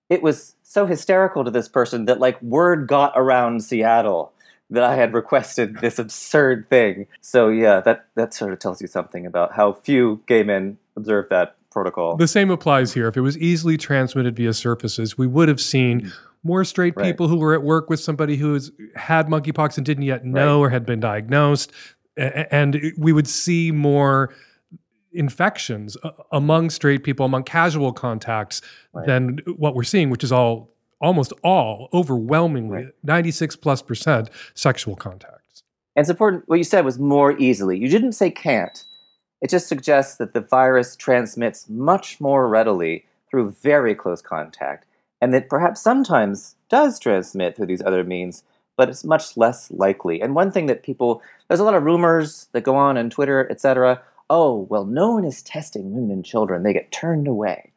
[0.09, 4.33] It was so hysterical to this person that like word got around Seattle
[4.71, 7.07] that I had requested this absurd thing.
[7.21, 11.29] So yeah, that that sort of tells you something about how few gay men observe
[11.31, 12.17] that protocol.
[12.17, 13.09] The same applies here.
[13.09, 16.13] If it was easily transmitted via surfaces, we would have seen mm.
[16.43, 17.05] more straight Right.
[17.05, 20.61] people who were at work with somebody who has had monkeypox and didn't yet know
[20.61, 21.73] or had been diagnosed,
[22.17, 24.35] and we would see more
[25.13, 25.97] infections
[26.33, 29.07] among straight people, among casual contacts, Right.
[29.07, 35.63] than what we're seeing, which is all almost all overwhelmingly 96 plus percent sexual contacts.
[35.97, 37.79] And it's important, what you said was more easily.
[37.79, 38.85] You didn't say can't.
[39.41, 44.87] It just suggests that the virus transmits much more readily through very close contact,
[45.21, 48.43] and that perhaps sometimes does transmit through these other means,
[48.77, 50.21] but it's much less likely.
[50.21, 53.47] And one thing that people, there's a lot of rumors that go on on Twitter,
[53.51, 54.01] etc.
[54.29, 56.63] Oh, well, no one is testing women and children.
[56.63, 57.73] They get turned away.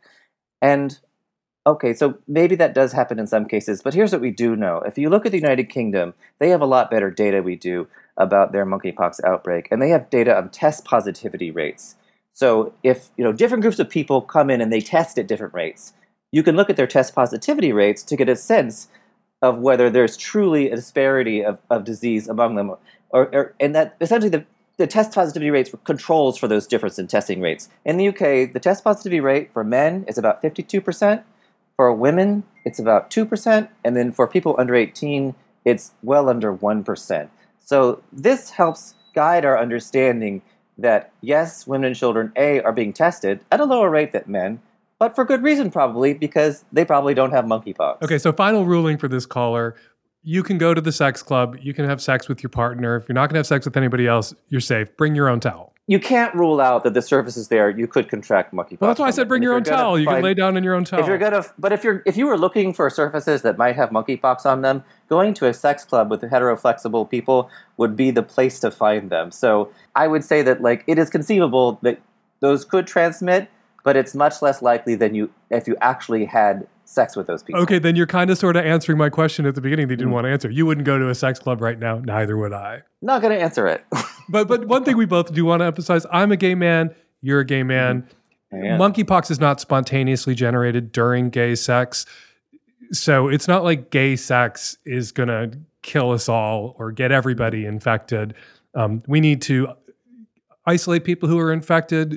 [0.61, 0.97] And
[1.65, 4.79] Okay, so maybe that does happen in some cases, but here's what we do know.
[4.85, 7.87] If you look at the United Kingdom, they have a lot better data we do
[8.17, 11.95] about their monkeypox outbreak, and they have data on test positivity rates.
[12.33, 15.53] So if you know different groups of people come in and they test at different
[15.53, 15.93] rates,
[16.33, 18.89] you can look at their test positivity rates to get a sense
[19.41, 22.71] of whether there's truly a disparity of, of disease among them,
[23.11, 24.45] or, or and that essentially the
[24.77, 27.69] the test positivity rates controls for those difference in testing rates.
[27.85, 31.23] In the UK, the test positivity rate for men is about 52%.
[31.77, 33.67] For women, it's about 2%.
[33.83, 37.29] And then for people under 18, it's well under 1%.
[37.59, 40.41] So this helps guide our understanding
[40.77, 44.59] that yes, women and children, A, are being tested at a lower rate than men,
[44.99, 48.01] but for good reason probably, because they probably don't have monkeypox.
[48.01, 49.75] Okay, so final ruling for this caller.
[50.23, 51.57] You can go to the sex club.
[51.61, 52.95] You can have sex with your partner.
[52.95, 54.95] If you're not going to have sex with anybody else, you're safe.
[54.95, 55.72] Bring your own towel.
[55.85, 58.79] You can't rule out that the surfaces there you could contract monkeypox.
[58.79, 59.99] Well, that's why I said bring your own towel.
[59.99, 61.01] You can lay down in your own towel.
[61.01, 63.89] If you're gonna, but if you're if you were looking for surfaces that might have
[63.89, 68.61] monkeypox on them, going to a sex club with heteroflexible people would be the place
[68.61, 69.29] to find them.
[69.29, 71.99] So I would say that like it is conceivable that
[72.39, 73.49] those could transmit,
[73.83, 77.61] but it's much less likely than you if you actually had sex with those people.
[77.61, 79.97] Okay, then you're kind of sort of answering my question at the beginning that you
[79.97, 80.13] didn't Mm.
[80.15, 80.49] want to answer.
[80.49, 81.99] You wouldn't go to a sex club right now.
[81.99, 82.83] Neither would I.
[83.01, 83.83] Not gonna answer it.
[84.29, 86.93] But but one thing we both do want to emphasize: I'm a gay man.
[87.21, 88.07] You're a gay man.
[88.51, 92.05] Monkeypox is not spontaneously generated during gay sex,
[92.91, 98.35] so it's not like gay sex is gonna kill us all or get everybody infected.
[98.75, 99.73] Um, we need to
[100.65, 102.11] isolate people who are infected.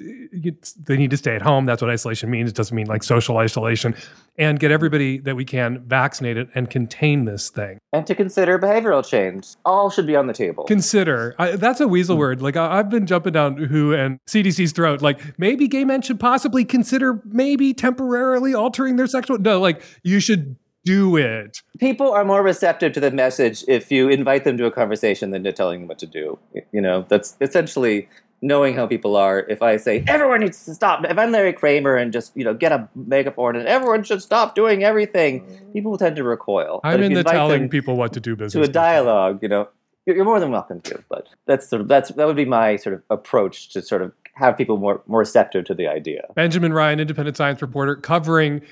[0.84, 1.64] They need to stay at home.
[1.64, 2.50] That's what isolation means.
[2.50, 3.94] It doesn't mean like social isolation.
[4.38, 7.78] And get everybody that we can vaccinated and contain this thing.
[7.92, 9.48] and to consider behavioral change.
[9.64, 10.64] All should be on the table.
[10.64, 11.34] Consider.
[11.38, 12.42] I, that's a weasel word.
[12.42, 15.00] Like I, I've been jumping down WHO and CDC's throat.
[15.00, 19.38] Like maybe gay men should possibly consider maybe temporarily altering their sexual.
[19.38, 21.62] No, like you should do it.
[21.80, 25.42] people are more receptive to the message if you invite them to a conversation than
[25.42, 26.38] to telling them what to do.
[26.70, 28.08] You know, that's essentially
[28.42, 29.40] knowing how people are.
[29.48, 32.54] If I say everyone needs to stop, if I'm Larry Kramer and just you know
[32.54, 35.72] get a megaphone and everyone should stop doing everything, mm.
[35.72, 36.80] people will tend to recoil.
[36.84, 38.52] I'm in the telling people what to do business.
[38.52, 39.40] to a dialogue.
[39.42, 39.68] You know,
[40.06, 41.02] you're, you're more than welcome to.
[41.08, 44.12] But that's sort of that's that would be my sort of approach to sort of
[44.34, 46.22] have people more more receptive to the idea.
[46.34, 48.62] Benjamin Ryan, independent science reporter, covering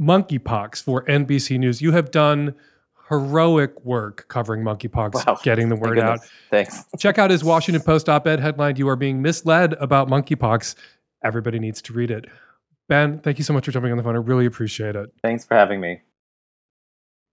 [0.00, 1.82] monkeypox for NBC News.
[1.82, 2.54] You have done
[3.10, 5.38] heroic work covering monkeypox, Wow.
[5.42, 6.20] getting the word out.
[6.48, 6.84] Thanks.
[6.98, 10.74] Check out his Washington Post op ed headline You are being misled about monkeypox.
[11.22, 12.24] Everybody needs to read it.
[12.88, 14.14] Ben, thank you so much for jumping on the phone.
[14.14, 15.12] I really appreciate it.
[15.22, 16.00] Thanks for having me.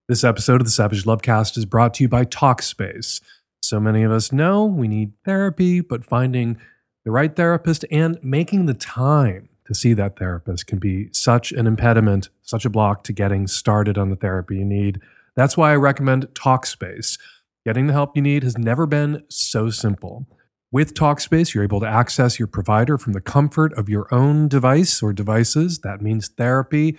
[0.09, 3.21] This episode of the Savage Lovecast is brought to you by Talkspace.
[3.61, 6.57] So many of us know we need therapy, but finding
[7.05, 11.67] the right therapist and making the time to see that therapist can be such an
[11.67, 15.01] impediment, such a block to getting started on the therapy you need.
[15.37, 17.19] That's why I recommend Talkspace.
[17.63, 20.25] Getting the help you need has never been so simple.
[20.71, 25.03] With Talkspace, you're able to access your provider from the comfort of your own device
[25.03, 25.79] or devices.
[25.79, 26.97] That means therapy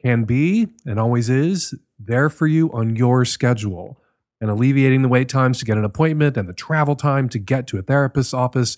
[0.00, 3.98] can be and always is there for you on your schedule
[4.40, 7.66] and alleviating the wait times to get an appointment and the travel time to get
[7.66, 8.76] to a therapist's office.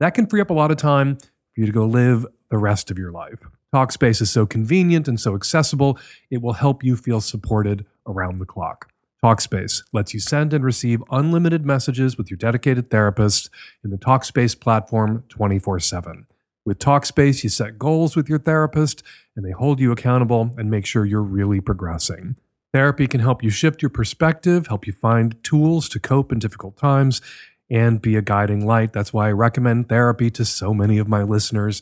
[0.00, 2.90] That can free up a lot of time for you to go live the rest
[2.90, 3.40] of your life.
[3.74, 5.98] Talkspace is so convenient and so accessible,
[6.30, 8.90] it will help you feel supported around the clock.
[9.24, 13.48] Talkspace lets you send and receive unlimited messages with your dedicated therapist
[13.82, 16.26] in the Talkspace platform 24 7.
[16.66, 19.02] With Talkspace, you set goals with your therapist
[19.34, 22.36] and they hold you accountable and make sure you're really progressing.
[22.74, 26.76] Therapy can help you shift your perspective, help you find tools to cope in difficult
[26.76, 27.22] times,
[27.70, 28.92] and be a guiding light.
[28.92, 31.80] That's why I recommend therapy to so many of my listeners.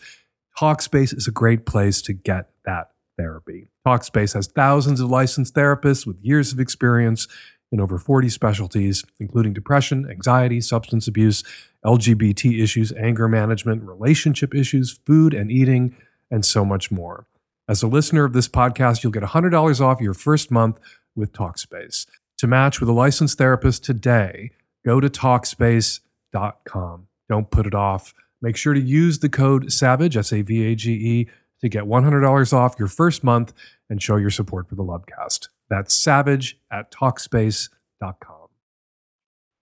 [0.58, 3.68] Talkspace is a great place to get that therapy.
[3.86, 7.28] Talkspace has thousands of licensed therapists with years of experience.
[7.70, 11.42] in over 40 specialties, including depression, anxiety, substance abuse,
[11.86, 15.96] LGBT issues, anger management, relationship issues, food and eating,
[16.30, 17.26] and so much more.
[17.68, 20.78] As a listener of this podcast, you'll get $100 off your first month
[21.16, 22.06] with Talkspace.
[22.38, 24.50] To match with a licensed therapist today,
[24.84, 27.06] go to Talkspace.com.
[27.28, 28.12] Don't put it off.
[28.42, 31.28] Make sure to use the code SAVAGE, S A V A G E,
[31.62, 33.52] to get $100 off your first month
[33.88, 35.48] and show your support for the Lovecast.
[35.70, 38.48] That's savage at Talkspace.com.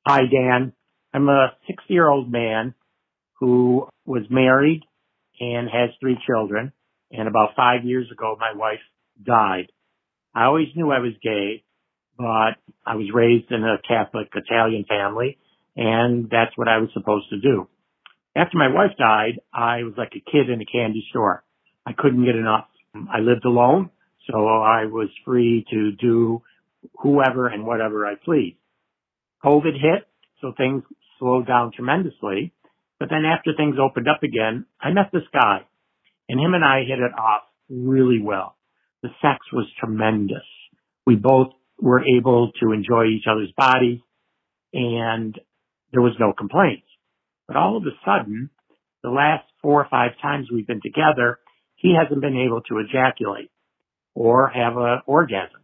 [0.07, 0.73] Hi, Dan.
[1.13, 2.75] I'm a 60 year old man
[3.39, 4.83] who was married
[5.39, 6.73] and has three children.
[7.11, 8.81] And about five years ago, my wife
[9.23, 9.73] died.
[10.35, 11.65] I always knew I was gay,
[12.17, 15.39] but I was raised in a Catholic Italian family
[15.77, 17.69] and that's what I was supposed to do.
[18.37, 21.43] After my wife died, I was like a kid in a candy store.
[21.87, 22.67] I couldn't get enough.
[22.95, 23.91] I lived alone,
[24.31, 26.43] so I was free to do
[26.99, 28.57] whoever and whatever I pleased.
[29.45, 30.09] COVID hit,
[30.41, 30.83] so things
[31.19, 32.53] slowed down tremendously.
[32.99, 35.61] But then after things opened up again, I met this guy
[36.29, 38.57] and him and I hit it off really well.
[39.03, 40.47] The sex was tremendous.
[41.07, 41.49] We both
[41.81, 44.01] were able to enjoy each other's bodies
[44.73, 45.39] and
[45.93, 46.87] there was no complaints.
[47.49, 48.51] But all of a sudden,
[49.03, 51.39] the last four or five times we've been together,
[51.81, 53.51] he hasn't been able to ejaculate
[54.15, 55.61] or have an orgasm.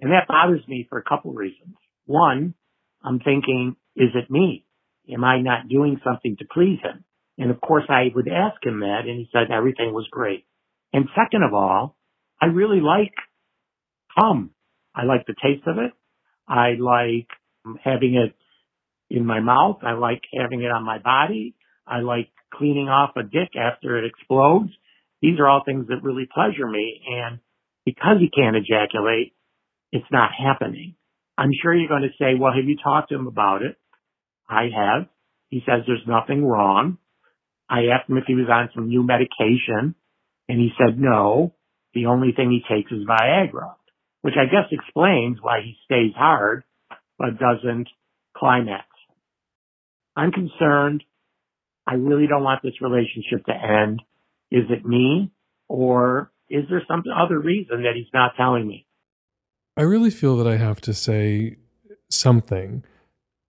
[0.00, 1.74] And that bothers me for a couple reasons.
[2.04, 2.54] One,
[3.02, 4.66] I'm thinking, is it me?
[5.10, 7.04] Am I not doing something to please him?
[7.38, 10.44] And of course I would ask him that and he said everything was great.
[10.92, 11.96] And second of all,
[12.40, 13.14] I really like
[14.18, 14.50] cum.
[14.94, 15.92] I like the taste of it.
[16.46, 17.28] I like
[17.82, 18.34] having it
[19.08, 19.78] in my mouth.
[19.82, 21.54] I like having it on my body.
[21.86, 24.70] I like cleaning off a dick after it explodes.
[25.20, 27.00] These are all things that really pleasure me.
[27.06, 27.40] And
[27.84, 29.34] because he can't ejaculate,
[29.92, 30.96] it's not happening.
[31.36, 33.76] I'm sure you're going to say, well, have you talked to him about it?
[34.48, 35.08] I have.
[35.48, 36.98] He says there's nothing wrong.
[37.68, 39.94] I asked him if he was on some new medication
[40.48, 41.54] and he said no.
[41.94, 43.74] The only thing he takes is Viagra,
[44.22, 46.64] which I guess explains why he stays hard
[47.18, 47.88] but doesn't
[48.36, 48.86] climax.
[50.16, 51.04] I'm concerned.
[51.86, 54.02] I really don't want this relationship to end.
[54.50, 55.30] Is it me
[55.68, 58.86] or is there some other reason that he's not telling me?
[59.76, 61.56] I really feel that I have to say
[62.10, 62.84] something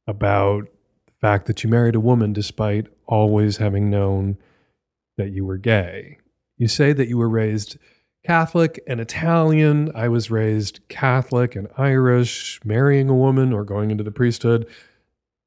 [0.07, 0.67] about
[1.05, 4.37] the fact that you married a woman despite always having known
[5.17, 6.17] that you were gay.
[6.57, 7.77] You say that you were raised
[8.25, 9.91] Catholic and Italian.
[9.95, 14.65] I was raised Catholic and Irish, marrying a woman or going into the priesthood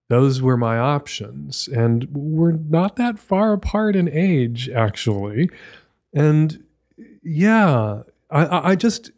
[0.08, 1.68] those were my options.
[1.68, 5.50] And we're not that far apart in age, actually.
[6.14, 6.64] And
[7.22, 9.10] yeah, I, I just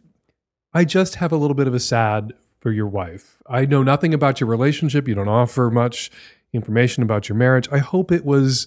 [0.72, 3.38] I just have a little bit of a sad for your wife.
[3.48, 5.08] I know nothing about your relationship.
[5.08, 6.10] You don't offer much
[6.52, 7.68] information about your marriage.
[7.72, 8.66] I hope it was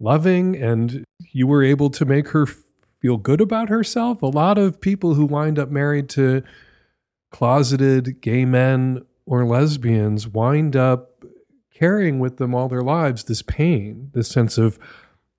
[0.00, 2.46] loving and you were able to make her
[3.00, 4.22] feel good about herself.
[4.22, 6.42] A lot of people who wind up married to
[7.30, 11.13] closeted gay men or lesbians wind up
[11.74, 14.78] carrying with them all their lives this pain, this sense of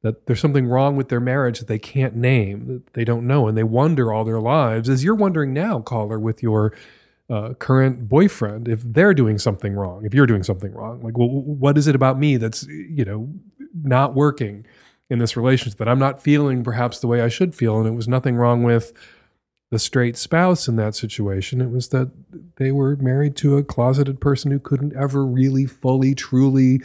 [0.02, 3.48] that there's something wrong with their marriage that they can't name, that they don't know,
[3.48, 6.74] and they wonder all their lives, as you're wondering now, caller, with your
[7.28, 11.02] uh, current boyfriend, if they're doing something wrong, if you're doing something wrong.
[11.02, 13.28] Like, well, what is it about me that's, you know,
[13.74, 14.68] not working
[15.10, 17.80] in this relationship that I'm not feeling perhaps the way I should feel?
[17.80, 18.94] And it was nothing wrong with
[19.72, 21.62] the straight spouse in that situation.
[21.62, 22.12] It was that
[22.58, 26.82] they were married to a closeted person who couldn't ever really fully, truly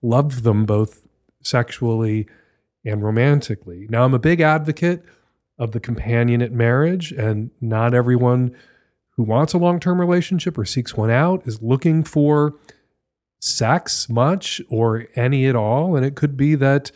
[0.00, 1.06] love them both
[1.42, 2.26] sexually
[2.84, 3.86] and romantically.
[3.90, 5.04] Now, I'm a big advocate
[5.58, 8.56] of the companionate marriage, and not everyone
[9.16, 12.54] who wants a long term relationship or seeks one out is looking for
[13.40, 15.96] sex much or any at all.
[15.96, 16.90] And it could be that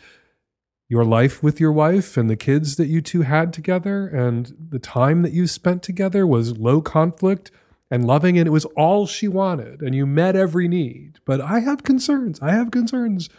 [0.89, 4.79] your life with your wife and the kids that you two had together and the
[4.79, 7.51] time that you spent together was low conflict
[7.91, 11.19] and loving and it was all she wanted and you met every need.
[11.25, 12.39] But i have concerns.
[12.41, 13.29] I have concerns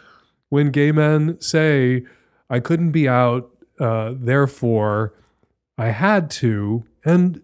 [0.49, 2.03] when gay men say
[2.49, 5.13] i couldn't be out uh, therefore
[5.77, 6.83] i had to.
[7.03, 7.41] And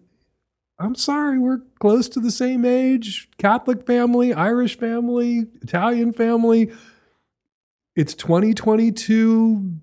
[0.78, 6.70] i'm sorry we're close to the same age catholic family irish family italian family.
[7.96, 9.80] It's 2022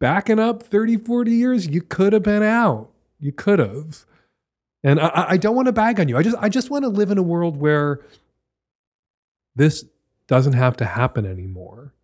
[0.00, 2.90] backing up 30, 40 years, you could have been out.
[3.18, 4.04] You could have.
[4.84, 6.16] And I, I don't want to bag on you.
[6.16, 8.00] I just I just want to live in a world where
[9.56, 9.84] this
[10.28, 11.94] doesn't have to happen anymore.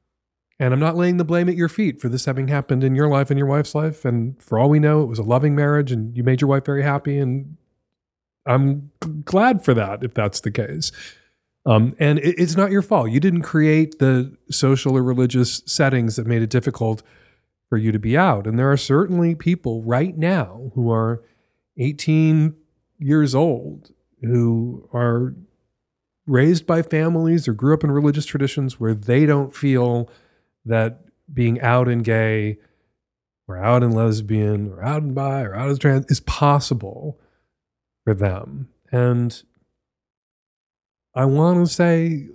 [0.58, 3.08] And I'm not laying the blame at your feet for this having happened in your
[3.08, 4.04] life and your wife's life.
[4.04, 6.64] And for all we know, it was a loving marriage and you made your wife
[6.64, 7.18] very happy.
[7.18, 7.56] And
[8.46, 8.90] I'm
[9.24, 10.92] glad for that if that's the case.
[11.66, 13.10] Um, and it, it's not your fault.
[13.10, 17.02] You didn't create the social or religious settings that made it difficult
[17.68, 18.46] for you to be out.
[18.46, 21.22] And there are certainly people right now who are
[21.76, 22.54] 18
[22.98, 23.90] years old
[24.22, 25.34] who are
[26.26, 30.08] raised by families or grew up in religious traditions where they don't feel
[30.64, 31.00] that
[31.32, 32.58] being out and gay
[33.46, 37.20] or out and lesbian or out and bi or out as trans is possible
[38.04, 38.68] for them.
[38.90, 39.42] And
[41.14, 42.28] I want to say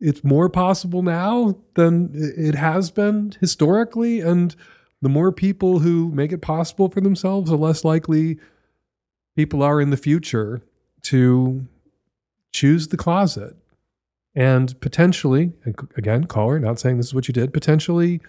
[0.00, 4.20] it's more possible now than it has been historically.
[4.20, 4.54] And
[5.00, 8.38] the more people who make it possible for themselves, the less likely
[9.36, 10.62] people are in the future
[11.02, 11.66] to
[12.52, 13.56] choose the closet
[14.34, 15.54] and potentially,
[15.96, 18.20] again, caller, not saying this is what you did, potentially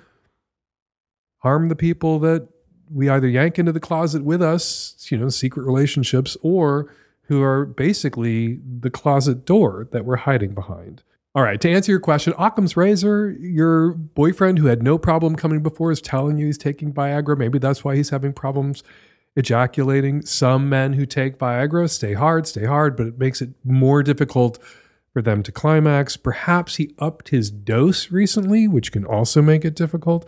[1.39, 2.47] harm the people that
[2.89, 6.93] we either yank into the closet with us, you know, secret relationships, or
[7.23, 11.03] who are basically the closet door that we're hiding behind.
[11.37, 15.61] All right, to answer your question, Occam's razor, your boyfriend who had no problem coming
[15.61, 17.37] before is telling you he's taking Viagra.
[17.37, 18.81] Maybe that's why he's having problems
[19.35, 20.23] ejaculating.
[20.23, 24.57] Some men who take Viagra stay hard, stay hard, but it makes it more difficult
[25.13, 26.17] for them to climax.
[26.17, 30.27] Perhaps he upped his dose recently, which can also make it difficult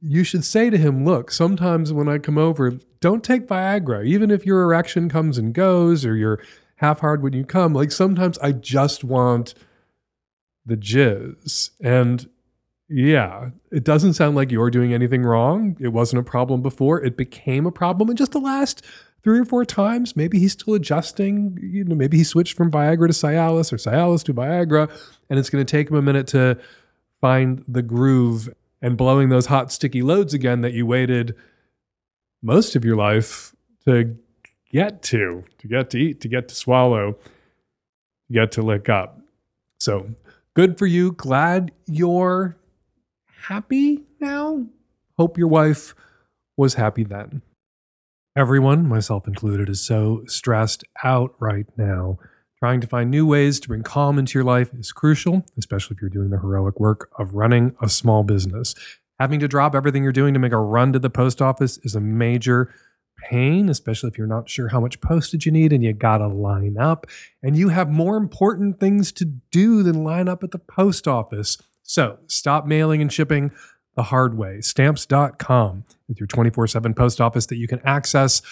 [0.00, 4.30] you should say to him, look, sometimes when I come over, don't take Viagra, even
[4.30, 6.40] if your erection comes and goes or you're
[6.76, 7.74] half hard when you come.
[7.74, 9.52] Like sometimes I just want
[10.66, 11.70] the jizz.
[11.82, 12.28] And
[12.88, 15.76] yeah, it doesn't sound like you're doing anything wrong.
[15.80, 17.02] It wasn't a problem before.
[17.02, 18.84] It became a problem in just the last
[19.22, 20.16] three or four times.
[20.16, 21.58] Maybe he's still adjusting.
[21.62, 24.90] You know, maybe he switched from Viagra to Cialis or Cialis to Viagra,
[25.28, 26.58] and it's going to take him a minute to
[27.20, 28.48] find the groove
[28.82, 31.36] and blowing those hot, sticky loads again that you waited
[32.42, 33.54] most of your life
[33.84, 34.16] to
[34.72, 39.20] get to, to get to eat, to get to swallow, to get to lick up.
[39.78, 40.10] So
[40.54, 41.12] good for you.
[41.12, 42.56] Glad you're
[43.42, 44.66] happy now.
[45.18, 45.94] Hope your wife
[46.56, 47.42] was happy then.
[48.36, 52.18] Everyone, myself included, is so stressed out right now
[52.60, 56.02] Trying to find new ways to bring calm into your life is crucial, especially if
[56.02, 58.74] you're doing the heroic work of running a small business.
[59.18, 61.94] Having to drop everything you're doing to make a run to the post office is
[61.94, 62.70] a major
[63.28, 66.76] pain, especially if you're not sure how much postage you need and you gotta line
[66.78, 67.06] up.
[67.42, 71.58] And you have more important things to do than line up at the post office.
[71.82, 73.52] So stop mailing and shipping
[73.96, 74.60] the hard way.
[74.60, 78.42] Stamps.com with your 24 7 post office that you can access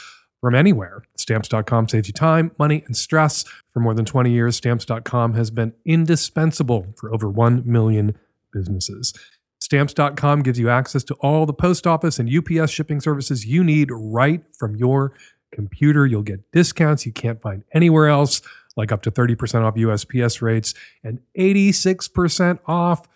[0.41, 1.03] from anywhere.
[1.17, 3.45] Stamps.com saves you time, money, and stress.
[3.71, 8.17] For more than 20 years, Stamps.com has been indispensable for over 1 million
[8.53, 9.13] businesses.
[9.61, 13.91] Stamps.com gives you access to all the post office and UPS shipping services you need
[13.93, 15.13] right from your
[15.53, 16.07] computer.
[16.07, 18.41] You'll get discounts you can't find anywhere else,
[18.77, 23.09] like up to 30% off USPS rates and 86% off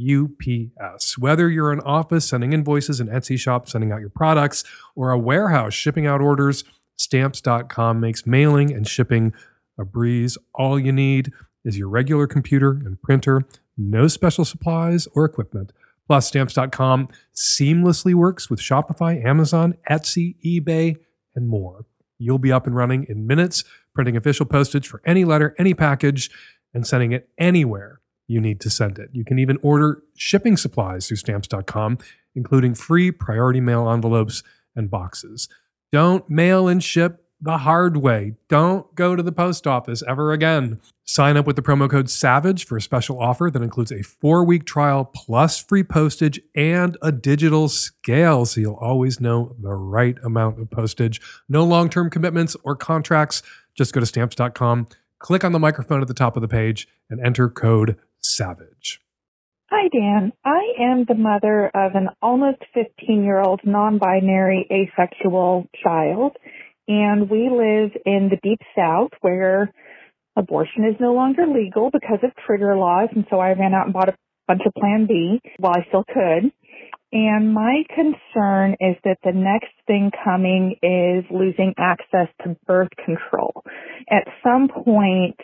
[0.00, 1.18] UPS.
[1.18, 4.64] Whether you're an office sending invoices, an Etsy shop sending out your products,
[4.96, 6.64] or a warehouse shipping out orders,
[6.96, 9.34] stamps.com makes mailing and shipping
[9.78, 10.38] a breeze.
[10.54, 11.32] All you need
[11.64, 13.44] is your regular computer and printer,
[13.76, 15.72] no special supplies or equipment.
[16.10, 20.96] Plus, stamps.com seamlessly works with Shopify, Amazon, Etsy, eBay,
[21.36, 21.86] and more.
[22.18, 23.62] You'll be up and running in minutes,
[23.94, 26.28] printing official postage for any letter, any package,
[26.74, 29.10] and sending it anywhere you need to send it.
[29.12, 31.98] You can even order shipping supplies through stamps.com,
[32.34, 34.42] including free priority mail envelopes
[34.74, 35.48] and boxes.
[35.92, 38.34] Don't mail and ship the hard way.
[38.48, 40.80] Don't go to the post office ever again.
[41.04, 44.44] Sign up with the promo code SAVAGE for a special offer that includes a four
[44.44, 50.16] week trial plus free postage and a digital scale so you'll always know the right
[50.22, 51.20] amount of postage.
[51.48, 53.42] No long term commitments or contracts.
[53.74, 54.88] Just go to stamps.com,
[55.18, 59.00] click on the microphone at the top of the page, and enter code Savage.
[59.70, 60.32] Hi, Dan.
[60.44, 66.36] I am the mother of an almost 15 year old non binary asexual child,
[66.88, 69.72] and we live in the deep south where
[70.36, 73.08] abortion is no longer legal because of trigger laws.
[73.14, 74.16] And so I ran out and bought a
[74.48, 76.50] bunch of Plan B while I still could.
[77.12, 83.64] And my concern is that the next thing coming is losing access to birth control.
[84.08, 85.38] At some point,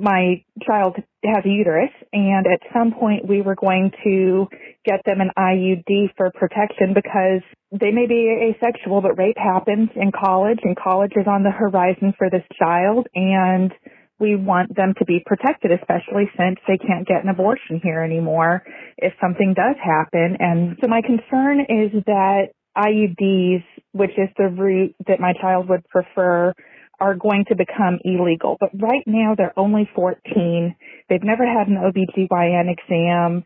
[0.00, 4.46] my child has a uterus and at some point we were going to
[4.84, 7.42] get them an IUD for protection because
[7.72, 12.14] they may be asexual but rape happens in college and college is on the horizon
[12.16, 13.72] for this child and
[14.18, 18.62] we want them to be protected especially since they can't get an abortion here anymore
[18.96, 20.36] if something does happen.
[20.38, 25.84] And so my concern is that IUDs which is the route that my child would
[25.88, 26.52] prefer
[27.00, 28.56] are going to become illegal.
[28.58, 30.74] But right now they're only 14.
[31.08, 33.44] They've never had an OBGYN exam.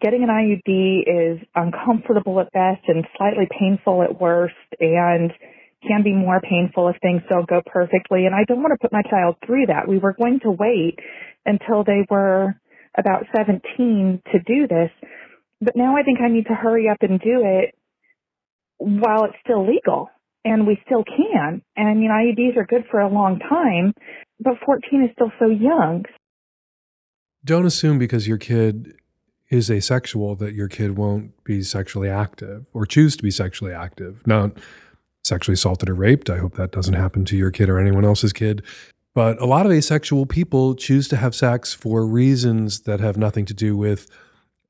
[0.00, 5.30] Getting an IUD is uncomfortable at best and slightly painful at worst and
[5.86, 8.26] can be more painful if things don't go perfectly.
[8.26, 9.88] And I don't want to put my child through that.
[9.88, 10.98] We were going to wait
[11.46, 12.54] until they were
[12.96, 14.90] about 17 to do this.
[15.60, 17.74] But now I think I need to hurry up and do it
[18.78, 20.08] while it's still legal
[20.44, 21.62] and we still can.
[21.76, 23.94] And I mean, IUDs are good for a long time,
[24.40, 26.04] but 14 is still so young.
[27.44, 28.94] Don't assume because your kid
[29.50, 34.26] is asexual that your kid won't be sexually active or choose to be sexually active.
[34.26, 34.52] Not
[35.22, 36.30] sexually assaulted or raped.
[36.30, 38.62] I hope that doesn't happen to your kid or anyone else's kid.
[39.14, 43.44] But a lot of asexual people choose to have sex for reasons that have nothing
[43.46, 44.08] to do with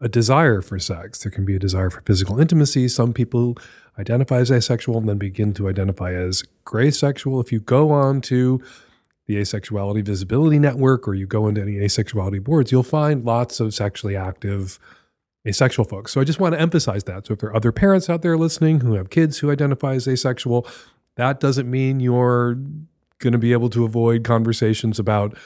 [0.01, 1.22] a desire for sex.
[1.22, 2.89] There can be a desire for physical intimacy.
[2.89, 3.57] Some people
[3.99, 7.41] identify as asexual and then begin to identify as gray sexual.
[7.41, 8.63] If you go on to
[9.27, 13.73] the Asexuality Visibility Network or you go into any asexuality boards, you'll find lots of
[13.73, 14.79] sexually active
[15.47, 16.13] asexual folks.
[16.13, 17.27] So I just want to emphasize that.
[17.27, 20.09] So if there are other parents out there listening who have kids who identify as
[20.09, 20.67] asexual,
[21.17, 22.55] that doesn't mean you're
[23.19, 25.37] going to be able to avoid conversations about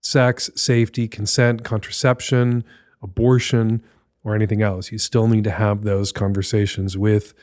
[0.00, 2.64] sex, safety, consent, contraception,
[3.02, 3.82] abortion,
[4.24, 4.90] or anything else.
[4.92, 7.34] You still need to have those conversations with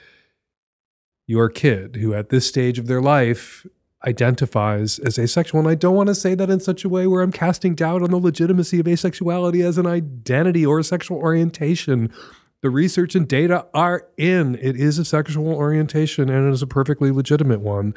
[1.27, 3.65] your kid who, at this stage of their life,
[4.05, 5.59] identifies as asexual.
[5.59, 8.03] And I don't want to say that in such a way where I'm casting doubt
[8.03, 12.13] on the legitimacy of asexuality as an identity or a sexual orientation.
[12.61, 14.55] The research and data are in.
[14.55, 17.95] It is a sexual orientation and it is a perfectly legitimate one.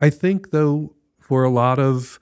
[0.00, 2.18] I think, though, for a lot of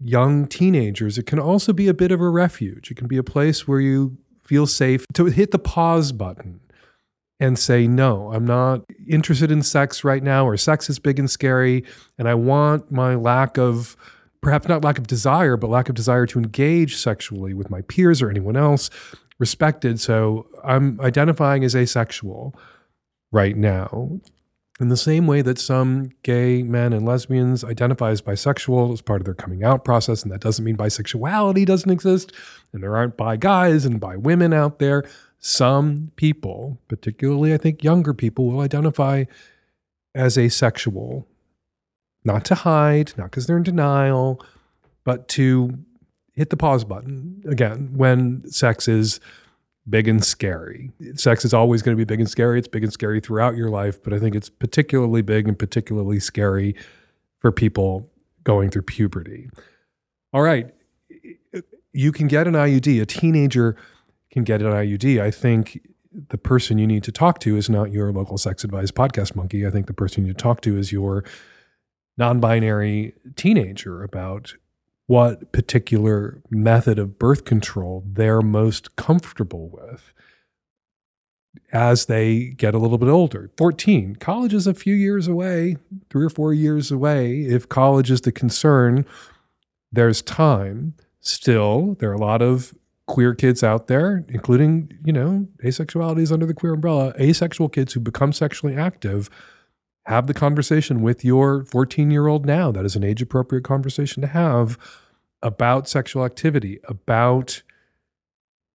[0.00, 2.90] young teenagers, it can also be a bit of a refuge.
[2.90, 6.60] It can be a place where you feel safe to hit the pause button
[7.44, 11.30] and say, no, I'm not interested in sex right now, or sex is big and
[11.30, 11.84] scary.
[12.18, 13.96] And I want my lack of,
[14.40, 18.22] perhaps not lack of desire, but lack of desire to engage sexually with my peers
[18.22, 18.88] or anyone else
[19.38, 20.00] respected.
[20.00, 22.54] So I'm identifying as asexual
[23.30, 24.20] right now.
[24.80, 29.20] In the same way that some gay men and lesbians identify as bisexual as part
[29.20, 32.32] of their coming out process, and that doesn't mean bisexuality doesn't exist,
[32.72, 35.04] and there aren't bi guys and bi women out there
[35.46, 39.24] some people, particularly I think younger people, will identify
[40.14, 41.26] as asexual,
[42.24, 44.42] not to hide, not because they're in denial,
[45.04, 45.78] but to
[46.32, 49.20] hit the pause button again when sex is
[49.86, 50.90] big and scary.
[51.14, 52.58] Sex is always going to be big and scary.
[52.58, 56.20] It's big and scary throughout your life, but I think it's particularly big and particularly
[56.20, 56.74] scary
[57.38, 58.08] for people
[58.44, 59.50] going through puberty.
[60.32, 60.72] All right.
[61.92, 63.02] You can get an IUD.
[63.02, 63.76] A teenager
[64.34, 65.80] can get an IUD, I think
[66.28, 69.66] the person you need to talk to is not your local sex advice podcast monkey.
[69.66, 71.24] I think the person you talk to is your
[72.18, 74.54] non binary teenager about
[75.06, 80.12] what particular method of birth control they're most comfortable with
[81.72, 83.50] as they get a little bit older.
[83.56, 85.76] 14, college is a few years away,
[86.10, 87.42] three or four years away.
[87.42, 89.04] If college is the concern,
[89.92, 90.94] there's time.
[91.20, 92.74] Still, there are a lot of
[93.06, 97.92] queer kids out there, including, you know, asexuality is under the queer umbrella, asexual kids
[97.92, 99.28] who become sexually active,
[100.06, 102.70] have the conversation with your 14 year old now.
[102.70, 104.78] That is an age appropriate conversation to have
[105.42, 107.62] about sexual activity, about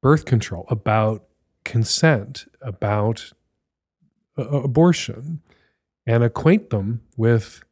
[0.02, 1.26] birth control, about
[1.66, 3.34] consent, about
[4.38, 5.42] uh, abortion,
[6.06, 7.64] and acquaint them with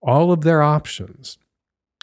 [0.00, 1.38] all of their options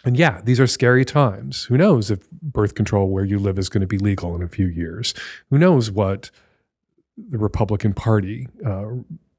[0.04, 1.64] and yeah, these are scary times.
[1.64, 4.48] Who knows if birth control where you live is going to be legal in a
[4.48, 5.12] few years?
[5.50, 6.30] Who knows what
[7.16, 8.86] the Republican Party, uh,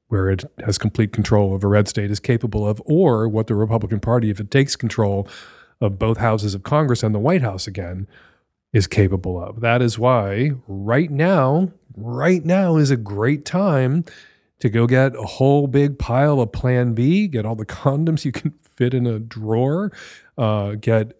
[0.06, 3.56] where it has complete control of a red state, is capable of, or what the
[3.56, 5.28] Republican Party, if it takes control
[5.80, 8.06] of both houses of Congress and the White House again,
[8.72, 9.60] is capable of.
[9.60, 14.04] That is why right now, right now is a great time
[14.60, 18.30] to go get a whole big pile of Plan B, get all the condoms you
[18.30, 19.92] can fit in a drawer,
[20.38, 21.18] uh, get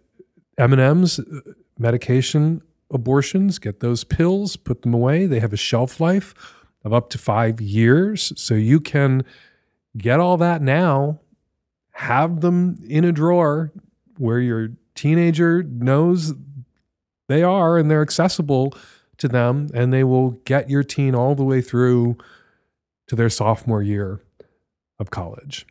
[0.58, 5.26] M&Ms, uh, medication abortions, get those pills, put them away.
[5.26, 6.34] They have a shelf life
[6.84, 8.32] of up to five years.
[8.36, 9.24] So you can
[9.96, 11.20] get all that now,
[11.92, 13.72] have them in a drawer
[14.18, 16.34] where your teenager knows
[17.28, 18.74] they are and they're accessible
[19.18, 22.16] to them, and they will get your teen all the way through
[23.06, 24.20] to their sophomore year
[24.98, 25.66] of college.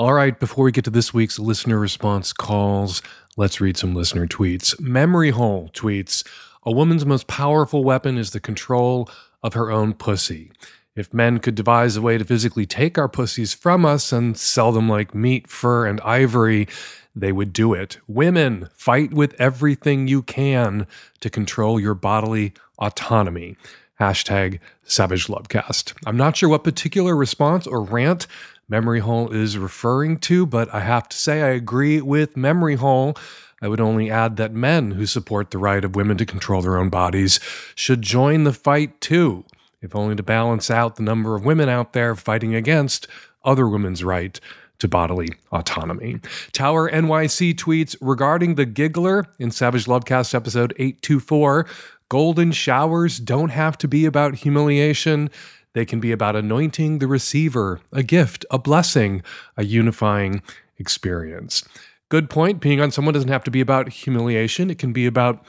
[0.00, 3.02] All right, before we get to this week's listener response calls,
[3.36, 4.80] let's read some listener tweets.
[4.80, 6.26] Memory Hole tweets
[6.62, 9.10] A woman's most powerful weapon is the control
[9.42, 10.52] of her own pussy.
[10.96, 14.72] If men could devise a way to physically take our pussies from us and sell
[14.72, 16.66] them like meat, fur, and ivory,
[17.14, 17.98] they would do it.
[18.08, 20.86] Women, fight with everything you can
[21.20, 23.58] to control your bodily autonomy.
[24.00, 25.92] Hashtag Savage Lovecast.
[26.06, 28.26] I'm not sure what particular response or rant
[28.70, 33.16] Memory Hole is referring to, but I have to say I agree with Memory Hole.
[33.60, 36.78] I would only add that men who support the right of women to control their
[36.78, 37.40] own bodies
[37.74, 39.44] should join the fight too,
[39.82, 43.08] if only to balance out the number of women out there fighting against
[43.44, 44.38] other women's right
[44.78, 46.20] to bodily autonomy.
[46.52, 51.66] Tower NYC tweets regarding the giggler in Savage Lovecast episode 824
[52.08, 55.30] golden showers don't have to be about humiliation.
[55.74, 59.22] They can be about anointing the receiver, a gift, a blessing,
[59.56, 60.42] a unifying
[60.78, 61.66] experience.
[62.08, 62.60] Good point.
[62.60, 65.44] Peeing on someone doesn't have to be about humiliation, it can be about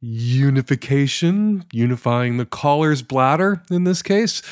[0.00, 4.42] unification, unifying the caller's bladder in this case,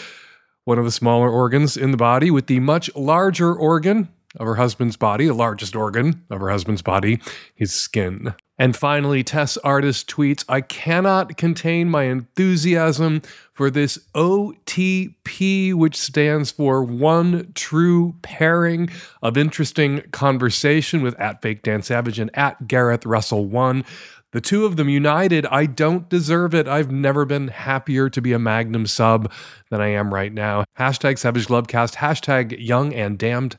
[0.65, 4.57] one of the smaller organs in the body, with the much larger organ of her
[4.57, 7.21] husband's body, the largest organ of her husband's body,
[7.55, 8.35] his skin.
[8.59, 13.21] And finally, Tess Artist tweets I cannot contain my enthusiasm
[13.53, 18.89] for this OTP, which stands for One True Pairing
[19.23, 23.85] of Interesting Conversation with at Fake Dan Savage and at Gareth Russell One.
[24.33, 25.47] The two of them united.
[25.47, 26.67] I don't deserve it.
[26.67, 29.33] I've never been happier to be a Magnum sub
[29.71, 30.65] than I am right now.
[30.79, 33.57] Hashtag Savage Lovecast, hashtag Young and Damned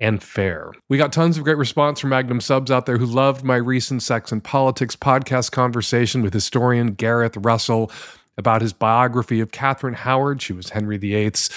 [0.00, 0.72] and fair.
[0.88, 4.02] We got tons of great response from Magnum subs out there who loved my recent
[4.02, 7.92] Sex and Politics podcast conversation with historian Gareth Russell
[8.38, 10.40] about his biography of Catherine Howard.
[10.40, 11.50] She was Henry VIII's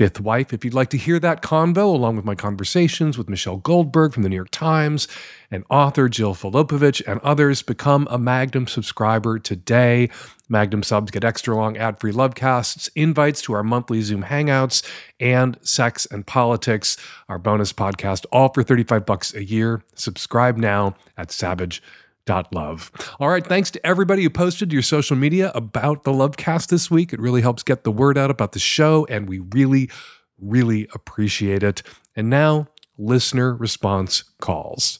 [0.00, 0.54] fifth wife.
[0.54, 4.22] If you'd like to hear that convo, along with my conversations with Michelle Goldberg from
[4.22, 5.06] the New York Times
[5.50, 10.08] and author Jill Filipovic and others, become a Magnum subscriber today.
[10.48, 14.82] Magnum subs get extra long ad free lovecasts, invites to our monthly Zoom hangouts,
[15.20, 16.96] and Sex and Politics,
[17.28, 19.84] our bonus podcast, all for 35 bucks a year.
[19.96, 21.82] Subscribe now at Savage
[22.54, 22.90] love.
[23.18, 26.90] All right, thanks to everybody who posted to your social media about the Lovecast this
[26.90, 27.12] week.
[27.12, 29.90] It really helps get the word out about the show, and we really,
[30.38, 31.82] really appreciate it.
[32.14, 34.98] And now, listener response calls.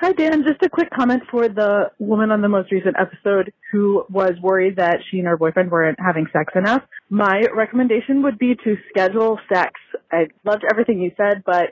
[0.00, 0.44] Hi, Dan.
[0.46, 4.76] Just a quick comment for the woman on the most recent episode who was worried
[4.76, 6.82] that she and her boyfriend weren't having sex enough.
[7.10, 9.72] My recommendation would be to schedule sex.
[10.12, 11.70] I loved everything you said, but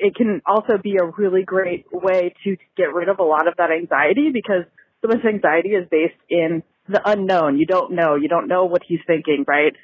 [0.00, 3.54] it, can also be a really great way to get rid of a lot of
[3.58, 4.64] that anxiety because
[5.02, 7.58] so much anxiety is based in the unknown.
[7.58, 8.16] You don't know.
[8.16, 9.74] You don't know what he's thinking, right?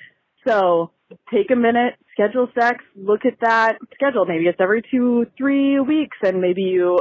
[0.47, 0.91] So
[1.33, 4.27] take a minute, schedule sex, look at that schedule.
[4.27, 6.99] Maybe it's every two, three weeks and maybe you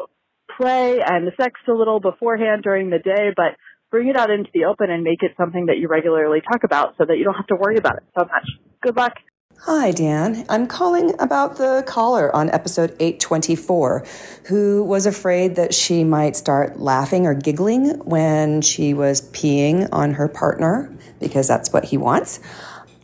[0.57, 3.57] play and sex a little beforehand during the day, but
[3.91, 6.95] bring it out into the open and make it something that you regularly talk about
[6.97, 8.47] so that you don't have to worry about it so much.
[8.81, 9.13] Good luck.
[9.61, 10.45] Hi, Dan.
[10.47, 14.05] I'm calling about the caller on episode 824
[14.45, 20.13] who was afraid that she might start laughing or giggling when she was peeing on
[20.13, 22.39] her partner because that's what he wants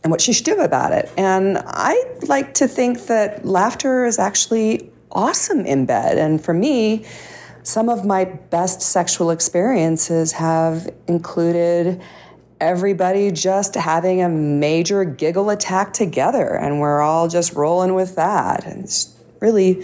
[0.04, 1.10] and what she should do about it.
[1.16, 6.16] And I like to think that laughter is actually awesome in bed.
[6.16, 7.06] And for me,
[7.64, 12.02] some of my best sexual experiences have included
[12.62, 18.64] everybody just having a major giggle attack together, and we're all just rolling with that.
[18.64, 19.82] And it's really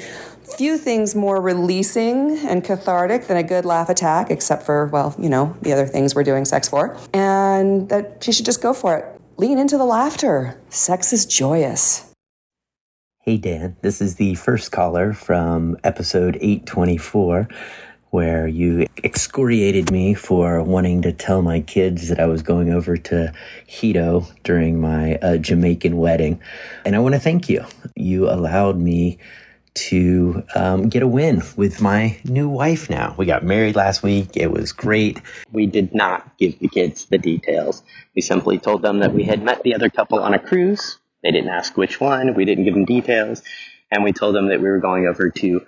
[0.57, 5.29] few things more releasing and cathartic than a good laugh attack, except for, well, you
[5.29, 6.97] know, the other things we're doing sex for.
[7.13, 9.21] And that she should just go for it.
[9.37, 10.59] Lean into the laughter.
[10.69, 12.05] Sex is joyous.
[13.21, 13.77] Hey, Dan.
[13.83, 17.49] This is the first caller from episode 824,
[18.11, 22.97] where you excoriated me for wanting to tell my kids that I was going over
[22.97, 23.33] to
[23.69, 26.41] Hedo during my uh, Jamaican wedding.
[26.85, 27.65] And I want to thank you.
[27.95, 29.19] You allowed me
[29.75, 33.15] to um, get a win with my new wife now.
[33.17, 34.37] We got married last week.
[34.37, 35.21] It was great.
[35.53, 37.83] We did not give the kids the details.
[38.17, 41.33] We simply told them that we had met the other couple on a cruise they
[41.33, 42.35] didn't ask which one.
[42.35, 43.43] We didn't give them details.
[43.91, 45.67] And we told them that we were going over to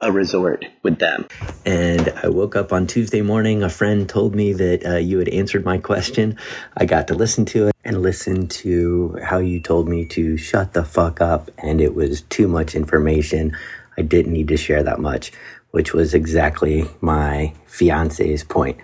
[0.00, 1.26] a resort with them.
[1.64, 3.62] And I woke up on Tuesday morning.
[3.62, 6.36] A friend told me that uh, you had answered my question.
[6.76, 10.72] I got to listen to it and listen to how you told me to shut
[10.72, 11.50] the fuck up.
[11.58, 13.56] And it was too much information.
[13.96, 15.32] I didn't need to share that much,
[15.70, 18.78] which was exactly my fiance's point.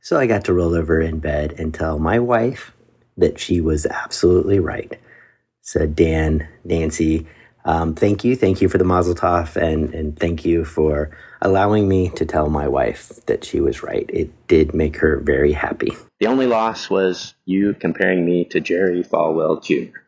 [0.00, 2.72] So I got to roll over in bed and tell my wife
[3.16, 4.98] that she was absolutely right
[5.68, 7.26] said Dan, Nancy,
[7.64, 8.36] um, thank you.
[8.36, 11.10] Thank you for the mazel tov and, and thank you for
[11.42, 14.08] allowing me to tell my wife that she was right.
[14.12, 15.92] It did make her very happy.
[16.20, 19.98] The only loss was you comparing me to Jerry Falwell Jr.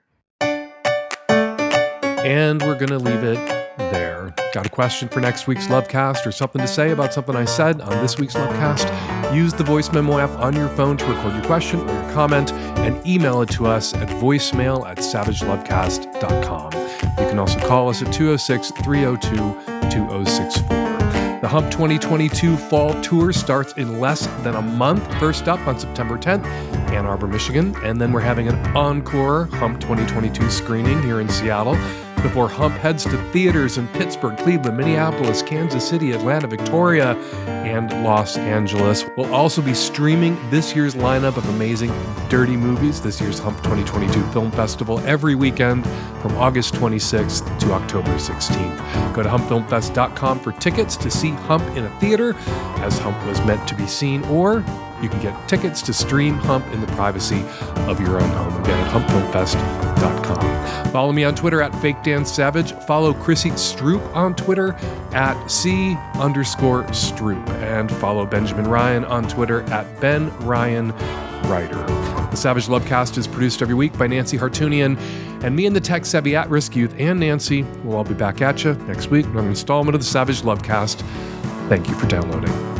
[2.24, 3.38] And we're going to leave it
[3.78, 4.34] there.
[4.52, 7.80] Got a question for next week's Lovecast or something to say about something I said
[7.80, 9.34] on this week's Lovecast?
[9.34, 12.52] Use the voice memo app on your phone to record your question or your comment
[12.52, 16.79] and email it to us at voicemail at savagelovecast.com.
[17.02, 19.36] You can also call us at 206 302
[19.90, 20.90] 2064.
[21.40, 25.02] The Hump 2022 Fall Tour starts in less than a month.
[25.18, 26.44] First up on September 10th,
[26.90, 27.74] Ann Arbor, Michigan.
[27.82, 31.76] And then we're having an encore Hump 2022 screening here in Seattle
[32.22, 37.14] before Hump heads to theaters in Pittsburgh, Cleveland, Minneapolis, Kansas City, Atlanta, Victoria,
[37.46, 39.04] and Los Angeles.
[39.16, 41.92] We'll also be streaming this year's lineup of amazing
[42.28, 45.86] dirty movies, this year's Hump 2022 Film Festival, every weekend
[46.20, 49.14] from August 26th to October 16th.
[49.14, 52.34] Go to humpfilmfest.com for tickets to see Hump in a theater,
[52.78, 54.64] as Hump was meant to be seen, or
[55.02, 57.42] you can get tickets to stream Hump in the privacy
[57.88, 58.62] of your own home.
[58.62, 60.92] Again, at humpfilmfest.com.
[60.92, 62.72] Follow me on Twitter at Fake Dan Savage.
[62.86, 64.74] Follow Chrissy Stroop on Twitter
[65.12, 67.46] at C underscore Stroop.
[67.60, 70.92] And follow Benjamin Ryan on Twitter at Ben Ryan
[71.48, 71.84] Writer.
[72.30, 74.98] The Savage Lovecast is produced every week by Nancy Hartunian
[75.42, 78.40] and me and the tech savvy at risk youth and Nancy will all be back
[78.40, 81.00] at you next week on an installment of the Savage Lovecast.
[81.68, 82.79] Thank you for downloading.